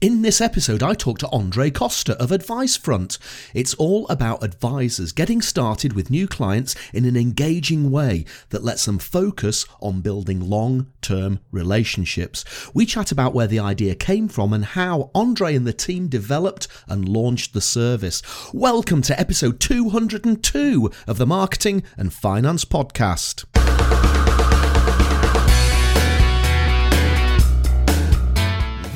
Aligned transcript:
In 0.00 0.22
this 0.22 0.40
episode, 0.40 0.80
I 0.80 0.94
talk 0.94 1.18
to 1.18 1.28
Andre 1.30 1.72
Costa 1.72 2.16
of 2.22 2.30
Advice 2.30 2.76
Front. 2.76 3.18
It's 3.52 3.74
all 3.74 4.06
about 4.06 4.44
advisors 4.44 5.10
getting 5.10 5.42
started 5.42 5.92
with 5.92 6.08
new 6.08 6.28
clients 6.28 6.76
in 6.94 7.04
an 7.04 7.16
engaging 7.16 7.90
way 7.90 8.24
that 8.50 8.62
lets 8.62 8.84
them 8.84 9.00
focus 9.00 9.66
on 9.80 10.00
building 10.00 10.48
long 10.48 10.86
term 11.02 11.40
relationships. 11.50 12.44
We 12.72 12.86
chat 12.86 13.10
about 13.10 13.34
where 13.34 13.48
the 13.48 13.58
idea 13.58 13.96
came 13.96 14.28
from 14.28 14.52
and 14.52 14.64
how 14.64 15.10
Andre 15.16 15.56
and 15.56 15.66
the 15.66 15.72
team 15.72 16.06
developed 16.06 16.68
and 16.86 17.08
launched 17.08 17.52
the 17.52 17.60
service. 17.60 18.22
Welcome 18.54 19.02
to 19.02 19.18
episode 19.18 19.58
202 19.58 20.92
of 21.08 21.18
the 21.18 21.26
Marketing 21.26 21.82
and 21.96 22.12
Finance 22.12 22.64
Podcast. 22.64 23.46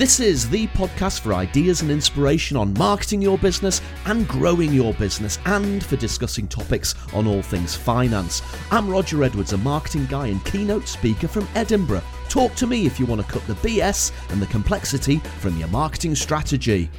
This 0.03 0.19
is 0.19 0.51
the 0.51 0.67
podcast 0.67 1.21
for 1.21 1.33
ideas 1.33 1.81
and 1.81 1.89
inspiration 1.89 2.57
on 2.57 2.75
marketing 2.75 3.23
your 3.23 3.39
business 3.39 3.81
and 4.05 4.27
growing 4.27 4.73
your 4.73 4.93
business, 4.95 5.39
and 5.45 5.81
for 5.87 5.95
discussing 5.95 6.49
topics 6.49 6.97
on 7.15 7.29
all 7.29 7.41
things 7.41 7.77
finance. 7.77 8.43
I'm 8.73 8.91
Roger 8.91 9.23
Edwards, 9.23 9.53
a 9.53 9.59
marketing 9.59 10.07
guy 10.07 10.27
and 10.27 10.45
keynote 10.45 10.89
speaker 10.89 11.29
from 11.29 11.47
Edinburgh. 11.55 12.03
Talk 12.29 12.57
to 12.57 12.67
me 12.67 12.85
if 12.85 12.99
you 12.99 13.07
want 13.07 13.25
to 13.25 13.33
cut 13.33 13.47
the 13.47 13.55
BS 13.55 14.11
and 14.31 14.43
the 14.43 14.47
complexity 14.47 15.19
from 15.39 15.57
your 15.57 15.69
marketing 15.69 16.17
strategy. 16.17 16.91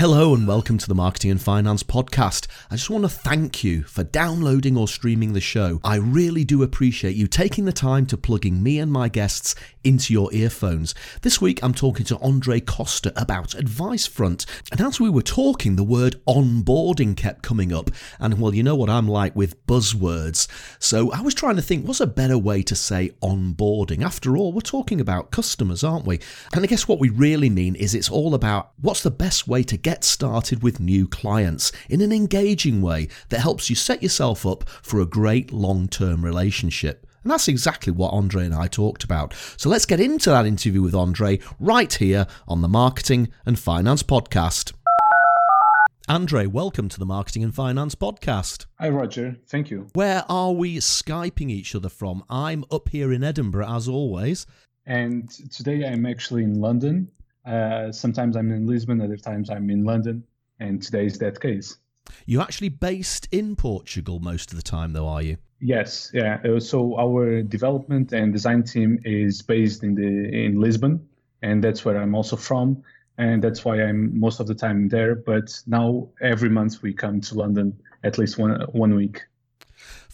Hello 0.00 0.34
and 0.34 0.48
welcome 0.48 0.78
to 0.78 0.88
the 0.88 0.94
Marketing 0.94 1.30
and 1.30 1.42
Finance 1.42 1.82
Podcast. 1.82 2.46
I 2.70 2.76
just 2.76 2.88
want 2.88 3.04
to 3.04 3.08
thank 3.10 3.62
you 3.62 3.82
for 3.82 4.02
downloading 4.02 4.74
or 4.74 4.88
streaming 4.88 5.34
the 5.34 5.42
show. 5.42 5.78
I 5.84 5.96
really 5.96 6.42
do 6.42 6.62
appreciate 6.62 7.16
you 7.16 7.26
taking 7.26 7.66
the 7.66 7.72
time 7.72 8.06
to 8.06 8.16
plugging 8.16 8.62
me 8.62 8.78
and 8.78 8.90
my 8.90 9.10
guests 9.10 9.54
into 9.84 10.14
your 10.14 10.32
earphones. 10.32 10.94
This 11.20 11.42
week 11.42 11.62
I'm 11.62 11.74
talking 11.74 12.06
to 12.06 12.18
Andre 12.20 12.60
Costa 12.60 13.12
about 13.14 13.50
AdviceFront. 13.50 14.46
And 14.72 14.80
as 14.80 15.00
we 15.00 15.10
were 15.10 15.20
talking, 15.20 15.76
the 15.76 15.84
word 15.84 16.16
onboarding 16.26 17.14
kept 17.14 17.42
coming 17.42 17.70
up. 17.70 17.90
And 18.18 18.40
well, 18.40 18.54
you 18.54 18.62
know 18.62 18.76
what 18.76 18.88
I'm 18.88 19.06
like 19.06 19.36
with 19.36 19.66
buzzwords. 19.66 20.48
So 20.82 21.12
I 21.12 21.20
was 21.20 21.34
trying 21.34 21.56
to 21.56 21.62
think 21.62 21.86
what's 21.86 22.00
a 22.00 22.06
better 22.06 22.38
way 22.38 22.62
to 22.62 22.74
say 22.74 23.10
onboarding? 23.22 24.02
After 24.02 24.34
all, 24.38 24.54
we're 24.54 24.62
talking 24.62 24.98
about 24.98 25.30
customers, 25.30 25.84
aren't 25.84 26.06
we? 26.06 26.20
And 26.54 26.64
I 26.64 26.68
guess 26.68 26.88
what 26.88 27.00
we 27.00 27.10
really 27.10 27.50
mean 27.50 27.74
is 27.74 27.94
it's 27.94 28.10
all 28.10 28.34
about 28.34 28.70
what's 28.80 29.02
the 29.02 29.10
best 29.10 29.46
way 29.46 29.62
to 29.64 29.76
get 29.76 29.89
get 29.90 30.04
started 30.04 30.62
with 30.62 30.78
new 30.78 31.08
clients 31.08 31.72
in 31.88 32.00
an 32.00 32.12
engaging 32.12 32.80
way 32.80 33.08
that 33.28 33.40
helps 33.40 33.68
you 33.68 33.74
set 33.74 34.00
yourself 34.00 34.46
up 34.46 34.62
for 34.68 35.00
a 35.00 35.04
great 35.04 35.52
long 35.52 35.88
term 35.88 36.24
relationship. 36.24 37.08
And 37.24 37.32
that's 37.32 37.48
exactly 37.48 37.92
what 37.92 38.12
Andre 38.12 38.44
and 38.44 38.54
I 38.54 38.68
talked 38.68 39.02
about. 39.02 39.34
So 39.56 39.68
let's 39.68 39.86
get 39.86 39.98
into 39.98 40.30
that 40.30 40.46
interview 40.46 40.80
with 40.80 40.94
Andre 40.94 41.40
right 41.58 41.92
here 41.92 42.28
on 42.46 42.62
the 42.62 42.68
Marketing 42.68 43.30
and 43.44 43.58
Finance 43.58 44.04
Podcast. 44.04 44.72
Andre, 46.08 46.46
welcome 46.46 46.88
to 46.88 46.98
the 47.00 47.04
Marketing 47.04 47.42
and 47.42 47.52
Finance 47.52 47.96
Podcast. 47.96 48.66
Hi, 48.78 48.90
Roger. 48.90 49.38
Thank 49.48 49.72
you. 49.72 49.88
Where 49.94 50.24
are 50.28 50.52
we 50.52 50.76
Skyping 50.76 51.50
each 51.50 51.74
other 51.74 51.88
from? 51.88 52.22
I'm 52.30 52.64
up 52.70 52.90
here 52.90 53.12
in 53.12 53.24
Edinburgh, 53.24 53.68
as 53.68 53.88
always. 53.88 54.46
And 54.86 55.28
today 55.50 55.84
I'm 55.84 56.06
actually 56.06 56.44
in 56.44 56.60
London. 56.60 57.10
Uh, 57.44 57.90
sometimes 57.92 58.36
I'm 58.36 58.50
in 58.52 58.66
Lisbon, 58.66 59.00
other 59.00 59.16
times 59.16 59.50
I'm 59.50 59.70
in 59.70 59.84
London, 59.84 60.24
and 60.58 60.82
today 60.82 61.06
is 61.06 61.18
that 61.18 61.40
case. 61.40 61.78
You're 62.26 62.42
actually 62.42 62.68
based 62.70 63.28
in 63.30 63.56
Portugal 63.56 64.20
most 64.20 64.50
of 64.50 64.56
the 64.56 64.62
time, 64.62 64.92
though, 64.92 65.08
are 65.08 65.22
you? 65.22 65.36
Yes, 65.60 66.10
yeah. 66.14 66.40
Uh, 66.44 66.58
so 66.58 66.98
our 66.98 67.42
development 67.42 68.12
and 68.12 68.32
design 68.32 68.62
team 68.62 68.98
is 69.04 69.42
based 69.42 69.82
in 69.82 69.94
the 69.94 70.44
in 70.44 70.60
Lisbon, 70.60 71.06
and 71.42 71.62
that's 71.62 71.84
where 71.84 72.00
I'm 72.00 72.14
also 72.14 72.36
from, 72.36 72.82
and 73.18 73.44
that's 73.44 73.64
why 73.64 73.82
I'm 73.82 74.18
most 74.18 74.40
of 74.40 74.46
the 74.46 74.54
time 74.54 74.88
there. 74.88 75.14
But 75.14 75.52
now 75.66 76.08
every 76.22 76.48
month 76.48 76.82
we 76.82 76.94
come 76.94 77.20
to 77.20 77.34
London 77.34 77.78
at 78.02 78.16
least 78.16 78.38
one 78.38 78.60
one 78.72 78.94
week. 78.94 79.22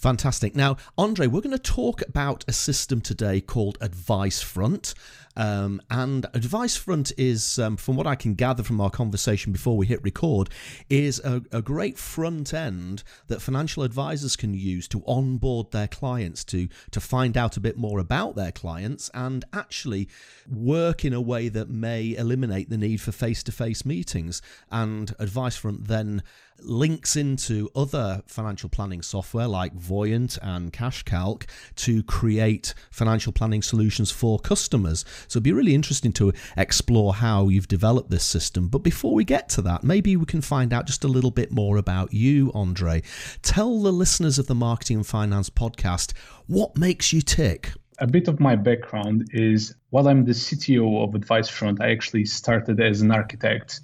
Fantastic. 0.06 0.54
Now, 0.54 0.76
Andre, 0.96 1.26
we're 1.26 1.40
going 1.40 1.50
to 1.50 1.58
talk 1.58 2.00
about 2.02 2.44
a 2.46 2.52
system 2.52 3.00
today 3.00 3.40
called 3.40 3.76
AdviceFront. 3.80 4.94
Um, 5.36 5.82
and 5.90 6.26
Advice 6.32 6.76
Front 6.76 7.10
is, 7.18 7.58
um, 7.58 7.76
from 7.76 7.96
what 7.96 8.06
I 8.06 8.14
can 8.14 8.34
gather 8.34 8.62
from 8.62 8.80
our 8.80 8.88
conversation 8.88 9.52
before 9.52 9.76
we 9.76 9.84
hit 9.84 10.00
record, 10.04 10.48
is 10.88 11.20
a, 11.24 11.42
a, 11.50 11.60
great 11.60 11.98
front 11.98 12.54
end 12.54 13.02
that 13.26 13.42
financial 13.42 13.82
advisors 13.82 14.36
can 14.36 14.54
use 14.54 14.86
to 14.88 15.02
onboard 15.08 15.72
their 15.72 15.88
clients, 15.88 16.44
to 16.44 16.68
to 16.92 17.00
find 17.00 17.36
out 17.36 17.56
a 17.56 17.60
bit 17.60 17.76
more 17.76 17.98
about 17.98 18.36
their 18.36 18.52
clients, 18.52 19.10
and 19.12 19.44
actually 19.52 20.08
work 20.48 21.04
in 21.04 21.12
a 21.12 21.20
way 21.20 21.48
that 21.48 21.68
may 21.68 22.14
eliminate 22.16 22.70
the 22.70 22.78
need 22.78 23.00
for 23.00 23.10
face-to-face 23.10 23.84
meetings. 23.84 24.40
And 24.70 25.14
AdviceFront 25.18 25.88
then 25.88 26.22
links 26.60 27.16
into 27.16 27.70
other 27.74 28.22
financial 28.26 28.68
planning 28.68 29.02
software 29.02 29.46
like 29.46 29.74
Voyant 29.74 30.38
and 30.42 30.72
CashCalc 30.72 31.44
to 31.76 32.02
create 32.04 32.74
financial 32.90 33.32
planning 33.32 33.62
solutions 33.62 34.10
for 34.10 34.38
customers. 34.38 35.04
So 35.28 35.38
it'd 35.38 35.44
be 35.44 35.52
really 35.52 35.74
interesting 35.74 36.12
to 36.14 36.32
explore 36.56 37.14
how 37.14 37.48
you've 37.48 37.68
developed 37.68 38.10
this 38.10 38.24
system. 38.24 38.68
But 38.68 38.78
before 38.78 39.14
we 39.14 39.24
get 39.24 39.48
to 39.50 39.62
that, 39.62 39.84
maybe 39.84 40.16
we 40.16 40.26
can 40.26 40.40
find 40.40 40.72
out 40.72 40.86
just 40.86 41.04
a 41.04 41.08
little 41.08 41.30
bit 41.30 41.52
more 41.52 41.76
about 41.76 42.12
you, 42.12 42.50
Andre. 42.54 43.02
Tell 43.42 43.80
the 43.80 43.92
listeners 43.92 44.38
of 44.38 44.46
the 44.46 44.54
Marketing 44.54 44.98
and 44.98 45.06
Finance 45.06 45.50
podcast 45.50 46.12
what 46.46 46.76
makes 46.76 47.12
you 47.12 47.20
tick. 47.20 47.72
A 47.98 48.06
bit 48.06 48.28
of 48.28 48.40
my 48.40 48.56
background 48.56 49.30
is 49.32 49.74
while 49.90 50.08
I'm 50.08 50.24
the 50.24 50.32
CTO 50.32 51.04
of 51.04 51.18
AdviceFront, 51.18 51.80
I 51.80 51.90
actually 51.90 52.26
started 52.26 52.80
as 52.80 53.00
an 53.00 53.10
architect. 53.10 53.80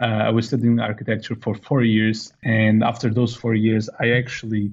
Uh, 0.00 0.04
I 0.04 0.30
was 0.30 0.48
studying 0.48 0.78
architecture 0.78 1.36
for 1.36 1.54
four 1.54 1.82
years, 1.82 2.32
and 2.42 2.84
after 2.84 3.08
those 3.08 3.34
four 3.34 3.54
years, 3.54 3.88
I 3.98 4.10
actually 4.10 4.72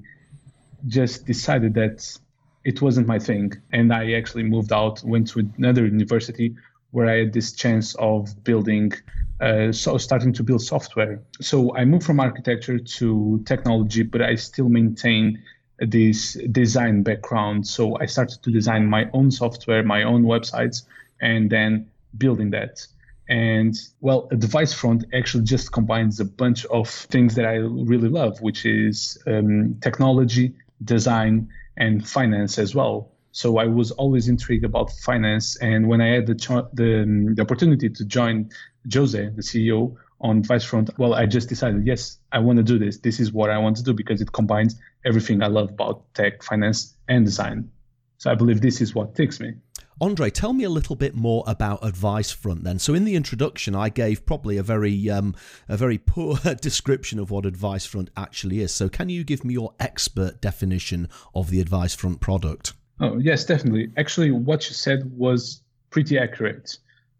just 0.87 1.25
decided 1.25 1.73
that 1.75 2.17
it 2.65 2.81
wasn't 2.81 3.07
my 3.07 3.19
thing. 3.19 3.53
And 3.71 3.93
I 3.93 4.13
actually 4.13 4.43
moved 4.43 4.73
out, 4.73 5.03
went 5.03 5.27
to 5.29 5.49
another 5.57 5.85
university 5.85 6.55
where 6.91 7.07
I 7.07 7.19
had 7.19 7.33
this 7.33 7.53
chance 7.53 7.95
of 7.95 8.43
building, 8.43 8.93
uh, 9.41 9.71
so 9.71 9.97
starting 9.97 10.33
to 10.33 10.43
build 10.43 10.61
software. 10.61 11.21
So 11.41 11.75
I 11.75 11.85
moved 11.85 12.05
from 12.05 12.19
architecture 12.19 12.77
to 12.77 13.41
technology, 13.45 14.03
but 14.03 14.21
I 14.21 14.35
still 14.35 14.69
maintain 14.69 15.41
this 15.79 16.37
design 16.51 17.01
background. 17.01 17.65
So 17.65 17.97
I 17.99 18.05
started 18.05 18.43
to 18.43 18.51
design 18.51 18.85
my 18.85 19.09
own 19.13 19.31
software, 19.31 19.83
my 19.83 20.03
own 20.03 20.23
websites, 20.23 20.83
and 21.19 21.49
then 21.49 21.89
building 22.17 22.51
that. 22.51 22.85
And 23.33 23.75
well, 23.99 24.29
AdviceFront 24.29 25.05
actually 25.11 25.45
just 25.45 25.71
combines 25.71 26.19
a 26.19 26.25
bunch 26.25 26.65
of 26.65 26.87
things 26.87 27.33
that 27.33 27.45
I 27.45 27.55
really 27.55 28.07
love, 28.07 28.39
which 28.41 28.63
is 28.63 29.17
um, 29.25 29.79
technology, 29.81 30.53
design, 30.83 31.49
and 31.75 32.07
finance 32.07 32.59
as 32.59 32.75
well. 32.75 33.09
So 33.31 33.57
I 33.57 33.65
was 33.65 33.89
always 33.89 34.27
intrigued 34.27 34.65
about 34.65 34.91
finance, 34.91 35.55
and 35.55 35.87
when 35.87 35.99
I 35.99 36.09
had 36.09 36.27
the 36.27 36.35
cho- 36.35 36.69
the, 36.73 37.33
the 37.35 37.41
opportunity 37.41 37.89
to 37.89 38.05
join 38.05 38.51
Jose, 38.93 39.29
the 39.29 39.41
CEO 39.41 39.95
on 40.21 40.43
AdviceFront, 40.43 40.99
well, 40.99 41.15
I 41.15 41.25
just 41.25 41.49
decided, 41.49 41.87
yes, 41.87 42.19
I 42.31 42.37
want 42.37 42.57
to 42.57 42.63
do 42.63 42.77
this. 42.77 42.99
This 42.99 43.19
is 43.19 43.33
what 43.33 43.49
I 43.49 43.57
want 43.57 43.77
to 43.77 43.83
do 43.83 43.93
because 43.93 44.21
it 44.21 44.31
combines 44.31 44.79
everything 45.05 45.41
I 45.41 45.47
love 45.47 45.71
about 45.71 46.13
tech, 46.13 46.43
finance, 46.43 46.95
and 47.07 47.25
design. 47.25 47.71
So 48.19 48.29
I 48.29 48.35
believe 48.35 48.61
this 48.61 48.79
is 48.79 48.93
what 48.93 49.15
takes 49.15 49.39
me. 49.39 49.55
Andre, 50.01 50.29
tell 50.29 50.53
me 50.53 50.63
a 50.63 50.69
little 50.69 50.95
bit 50.95 51.15
more 51.15 51.43
about 51.47 51.81
AdviceFront 51.81 52.63
then. 52.63 52.79
So 52.79 52.93
in 52.93 53.05
the 53.05 53.15
introduction, 53.15 53.75
I 53.75 53.89
gave 53.89 54.25
probably 54.25 54.57
a 54.57 54.63
very 54.63 55.09
um, 55.09 55.35
a 55.69 55.77
very 55.77 55.97
poor 55.97 56.37
description 56.61 57.19
of 57.19 57.31
what 57.31 57.45
AdviceFront 57.45 58.09
actually 58.17 58.61
is. 58.61 58.71
So 58.73 58.89
can 58.89 59.09
you 59.09 59.23
give 59.23 59.45
me 59.45 59.53
your 59.53 59.73
expert 59.79 60.41
definition 60.41 61.09
of 61.35 61.49
the 61.49 61.63
AdviceFront 61.63 62.19
product? 62.19 62.73
Oh 62.99 63.17
yes, 63.17 63.45
definitely. 63.45 63.91
Actually, 63.97 64.31
what 64.31 64.67
you 64.67 64.75
said 64.75 65.17
was 65.17 65.61
pretty 65.89 66.17
accurate. 66.17 66.77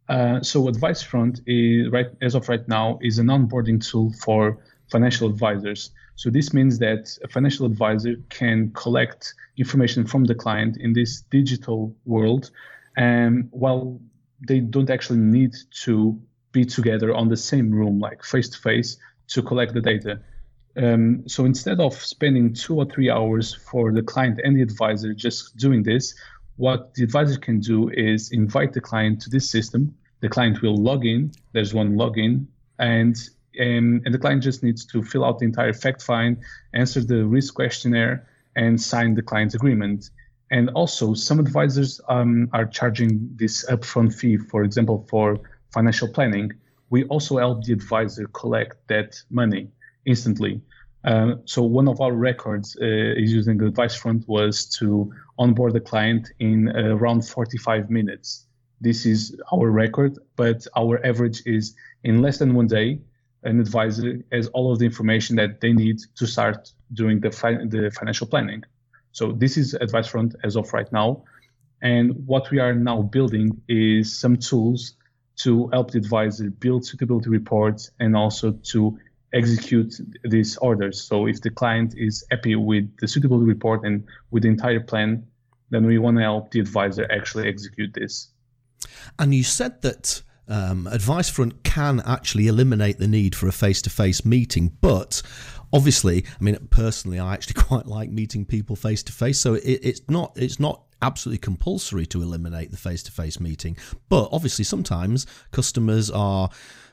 Uh, 0.10 0.42
so 0.42 0.64
AdviceFront 0.64 1.42
is 1.48 1.92
right 1.92 2.08
as 2.22 2.36
of 2.36 2.50
right 2.50 2.68
now 2.68 3.00
is 3.02 3.20
an 3.20 3.28
onboarding 3.28 3.86
tool 3.86 4.12
for 4.14 4.58
financial 4.92 5.30
advisors. 5.30 5.92
So 6.16 6.30
this 6.30 6.54
means 6.54 6.80
that 6.80 7.18
a 7.24 7.28
financial 7.28 7.66
advisor 7.66 8.16
can 8.30 8.72
collect 8.72 9.34
information 9.58 10.06
from 10.06 10.26
the 10.26 10.36
client 10.36 10.78
in 10.78 10.94
this 10.94 11.22
digital 11.22 11.96
world, 12.06 12.52
and 12.96 13.48
while 13.52 14.00
they 14.48 14.60
don't 14.60 14.90
actually 14.90 15.20
need 15.20 15.56
to 15.84 16.20
be 16.52 16.66
together 16.66 17.14
on 17.14 17.30
the 17.30 17.38
same 17.38 17.72
room, 17.72 18.00
like 18.00 18.24
face 18.24 18.50
to 18.50 18.60
face, 18.60 18.98
to 19.28 19.42
collect 19.42 19.74
the 19.74 19.82
data. 19.82 20.20
Um, 20.76 21.24
so 21.28 21.46
instead 21.46 21.80
of 21.80 21.94
spending 21.94 22.54
two 22.54 22.76
or 22.76 22.86
three 22.86 23.10
hours 23.10 23.54
for 23.54 23.92
the 23.92 24.02
client 24.02 24.40
and 24.44 24.56
the 24.56 24.62
advisor 24.62 25.14
just 25.14 25.56
doing 25.58 25.84
this, 25.84 26.16
what 26.58 26.94
the 26.94 27.04
advisor 27.04 27.40
can 27.40 27.60
do 27.60 27.90
is 27.90 28.32
invite 28.32 28.74
the 28.74 28.82
client 28.82 29.22
to 29.22 29.30
this 29.30 29.50
system. 29.50 29.96
The 30.20 30.30
client 30.30 30.62
will 30.62 30.78
log 30.78 31.06
in. 31.06 31.32
There's 31.52 31.74
one 31.74 31.96
login, 31.96 32.46
and 32.80 33.16
um, 33.60 34.02
and 34.06 34.14
the 34.14 34.18
client 34.18 34.44
just 34.44 34.64
needs 34.64 34.86
to 34.86 35.04
fill 35.04 35.24
out 35.26 35.40
the 35.40 35.46
entire 35.46 35.74
fact 35.74 36.02
find, 36.02 36.38
answer 36.74 37.02
the 37.02 37.26
risk 37.26 37.56
questionnaire, 37.56 38.28
and 38.56 38.80
sign 38.82 39.16
the 39.16 39.22
client 39.22 39.54
agreement. 39.54 40.10
And 40.52 40.70
also, 40.72 41.14
some 41.14 41.40
advisors 41.40 42.00
um, 42.10 42.50
are 42.54 42.66
charging 42.66 43.30
this 43.36 43.66
upfront 43.66 44.14
fee, 44.14 44.38
for 44.38 44.64
example, 44.64 45.06
for 45.10 45.40
financial 45.72 46.08
planning. 46.08 46.52
We 46.90 47.06
also 47.06 47.38
help 47.38 47.64
the 47.64 47.74
advisor 47.74 48.28
collect 48.28 48.88
that 48.88 49.22
money 49.32 49.70
instantly. 50.06 50.62
Uh, 51.04 51.36
so 51.46 51.64
one 51.64 51.88
of 51.88 52.00
our 52.00 52.14
records 52.14 52.78
uh, 52.80 52.86
is 52.86 53.34
using 53.34 53.58
the 53.58 53.66
advice 53.66 53.96
front 53.96 54.28
was 54.28 54.66
to 54.78 55.12
onboard 55.38 55.74
the 55.74 55.80
client 55.80 56.32
in 56.40 56.70
uh, 56.70 56.96
around 56.96 57.28
45 57.28 57.90
minutes. 57.90 58.46
This 58.80 59.06
is 59.06 59.36
our 59.52 59.70
record, 59.70 60.18
but 60.36 60.66
our 60.78 61.06
average 61.06 61.42
is 61.46 61.76
in 62.04 62.22
less 62.22 62.38
than 62.38 62.54
one 62.54 62.68
day. 62.68 63.00
An 63.44 63.60
advisor 63.60 64.20
has 64.32 64.48
all 64.50 64.72
of 64.72 64.80
the 64.80 64.86
information 64.86 65.36
that 65.38 65.62
they 65.62 65.74
need 65.74 66.00
to 66.16 66.26
start 66.26 66.72
doing 66.94 67.20
the, 67.20 67.32
fi- 67.32 67.66
the 67.66 67.92
financial 67.92 68.28
planning. 68.28 68.64
So 69.12 69.32
this 69.32 69.58
is 69.58 69.74
advice 69.74 70.08
front 70.08 70.36
as 70.44 70.56
of 70.56 70.72
right 70.74 70.92
now. 70.92 71.24
And 71.82 72.26
what 72.26 72.50
we 72.50 72.60
are 72.60 72.74
now 72.74 73.02
building 73.02 73.62
is 73.68 74.18
some 74.18 74.38
tools 74.38 74.96
to 75.38 75.68
help 75.68 75.92
the 75.92 75.98
advisor 75.98 76.50
build 76.50 76.86
suitability 76.86 77.30
reports 77.30 77.92
and 78.00 78.16
also 78.16 78.52
to 78.52 78.98
execute 79.34 79.94
these 80.24 80.58
orders. 80.58 81.02
So 81.02 81.28
if 81.28 81.42
the 81.42 81.50
client 81.50 81.96
is 81.98 82.24
happy 82.32 82.56
with 82.56 82.96
the 82.98 83.08
suitability 83.08 83.46
report 83.46 83.84
and 83.84 84.06
with 84.32 84.44
the 84.44 84.50
entire 84.50 84.80
plan, 84.80 85.26
then 85.72 85.86
we 85.86 85.98
want 85.98 86.18
to 86.18 86.24
help 86.24 86.52
the 86.52 86.60
advisor 86.60 87.12
actually 87.12 87.50
execute 87.50 87.94
this. 87.94 88.30
And 89.18 89.34
you 89.34 89.44
said 89.44 89.82
that 89.82 90.22
um, 90.48 90.88
Advice 90.88 91.30
Front 91.30 91.64
can 91.64 92.02
actually 92.06 92.48
eliminate 92.48 93.00
the 93.00 93.08
need 93.08 93.36
for 93.36 93.48
a 93.48 93.52
face 93.52 93.82
to 93.84 93.90
face 93.90 94.26
meeting, 94.26 94.78
but 94.82 95.22
obviously, 95.72 96.26
I 96.40 96.44
mean, 96.44 96.58
personally, 96.70 97.20
I 97.20 97.34
actually 97.34 97.54
quite 97.62 97.86
like 97.88 98.10
meeting 98.10 98.46
people 98.46 98.76
face 98.76 99.04
to 99.04 99.12
face. 99.12 99.40
So 99.40 99.56
it, 99.56 99.64
it's 99.64 100.02
not 100.10 100.34
it's 100.36 100.60
not 100.60 100.84
absolutely 101.02 101.40
compulsory 101.40 102.06
to 102.08 102.22
eliminate 102.22 102.72
the 102.72 102.78
face 102.78 103.04
to 103.04 103.12
face 103.12 103.40
meeting, 103.40 103.78
but 104.10 104.30
obviously, 104.32 104.66
sometimes 104.66 105.26
customers 105.52 106.10
are 106.10 106.50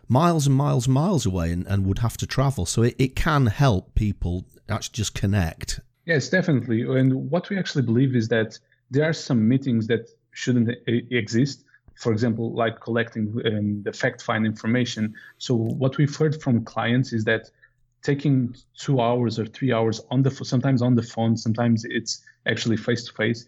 miles 0.09 0.47
and 0.47 0.57
miles 0.57 0.87
and 0.87 0.95
miles 0.95 1.25
away 1.25 1.53
and, 1.53 1.67
and 1.67 1.87
would 1.87 2.01
have 2.01 2.17
to 2.19 2.27
travel. 2.27 2.67
So 2.67 2.83
it, 2.83 2.97
it 2.99 3.15
can 3.15 3.47
help 3.47 3.95
people 3.95 4.45
actually 4.69 4.95
just 4.95 5.15
connect. 5.15 5.81
Yes, 6.05 6.29
definitely. 6.29 6.83
And 6.83 7.31
what 7.31 7.49
we 7.49 7.57
actually 7.57 7.83
believe 7.83 8.17
is 8.17 8.27
that 8.29 8.59
there 8.91 9.09
are 9.09 9.13
some 9.13 9.49
meetings 9.49 9.87
that 9.87 10.11
shouldn't 10.33 10.69
exist. 10.87 11.65
For 12.01 12.13
example, 12.13 12.55
like 12.55 12.81
collecting 12.81 13.27
um, 13.45 13.83
the 13.83 13.93
fact 13.93 14.23
find 14.23 14.47
information. 14.47 15.15
So 15.37 15.55
what 15.55 15.99
we've 15.99 16.17
heard 16.17 16.41
from 16.41 16.65
clients 16.65 17.13
is 17.13 17.25
that 17.25 17.51
taking 18.03 18.57
two 18.75 19.03
hours 19.03 19.39
or 19.39 19.45
three 19.45 19.71
hours 19.71 20.01
on 20.11 20.23
the 20.23 20.31
sometimes 20.31 20.81
on 20.81 20.95
the 20.95 21.03
phone, 21.03 21.37
sometimes 21.37 21.85
it's 21.85 22.23
actually 22.47 22.79
face 22.79 23.05
to 23.05 23.13
face. 23.13 23.45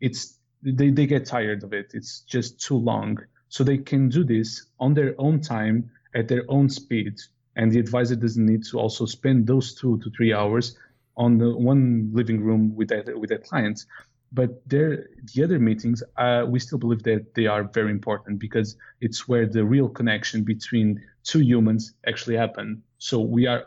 It's 0.00 0.38
they, 0.62 0.88
they 0.88 1.06
get 1.06 1.26
tired 1.26 1.62
of 1.62 1.74
it. 1.74 1.90
It's 1.92 2.20
just 2.20 2.58
too 2.58 2.78
long. 2.78 3.18
So 3.50 3.64
they 3.64 3.76
can 3.76 4.08
do 4.08 4.24
this 4.24 4.66
on 4.78 4.94
their 4.94 5.14
own 5.18 5.42
time 5.42 5.90
at 6.14 6.26
their 6.26 6.44
own 6.48 6.70
speed. 6.70 7.20
And 7.56 7.70
the 7.70 7.80
advisor 7.80 8.16
doesn't 8.16 8.46
need 8.46 8.64
to 8.70 8.78
also 8.78 9.04
spend 9.04 9.46
those 9.46 9.74
two 9.74 9.98
to 9.98 10.10
three 10.10 10.32
hours 10.32 10.78
on 11.18 11.36
the 11.36 11.54
one 11.54 12.10
living 12.14 12.40
room 12.40 12.74
with 12.74 12.88
that 12.88 13.20
with 13.20 13.28
that 13.28 13.44
client. 13.44 13.84
But 14.32 14.62
there, 14.68 15.08
the 15.34 15.42
other 15.42 15.58
meetings, 15.58 16.02
uh, 16.16 16.44
we 16.46 16.60
still 16.60 16.78
believe 16.78 17.02
that 17.02 17.34
they 17.34 17.46
are 17.46 17.64
very 17.64 17.90
important 17.90 18.38
because 18.38 18.76
it's 19.00 19.26
where 19.26 19.46
the 19.46 19.64
real 19.64 19.88
connection 19.88 20.44
between 20.44 21.02
two 21.24 21.40
humans 21.40 21.94
actually 22.06 22.36
happen. 22.36 22.82
So 22.98 23.20
we 23.20 23.46
are 23.46 23.64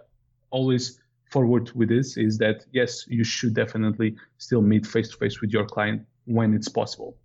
always 0.51 0.99
forward 1.31 1.71
with 1.73 1.89
this 1.89 2.15
is 2.15 2.37
that 2.37 2.65
yes, 2.71 3.05
you 3.07 3.23
should 3.23 3.53
definitely 3.53 4.15
still 4.37 4.61
meet 4.61 4.85
face 4.85 5.09
to 5.09 5.17
face 5.17 5.41
with 5.41 5.51
your 5.51 5.65
client 5.65 6.05
when 6.25 6.53
it's 6.53 6.69
possible. 6.69 7.17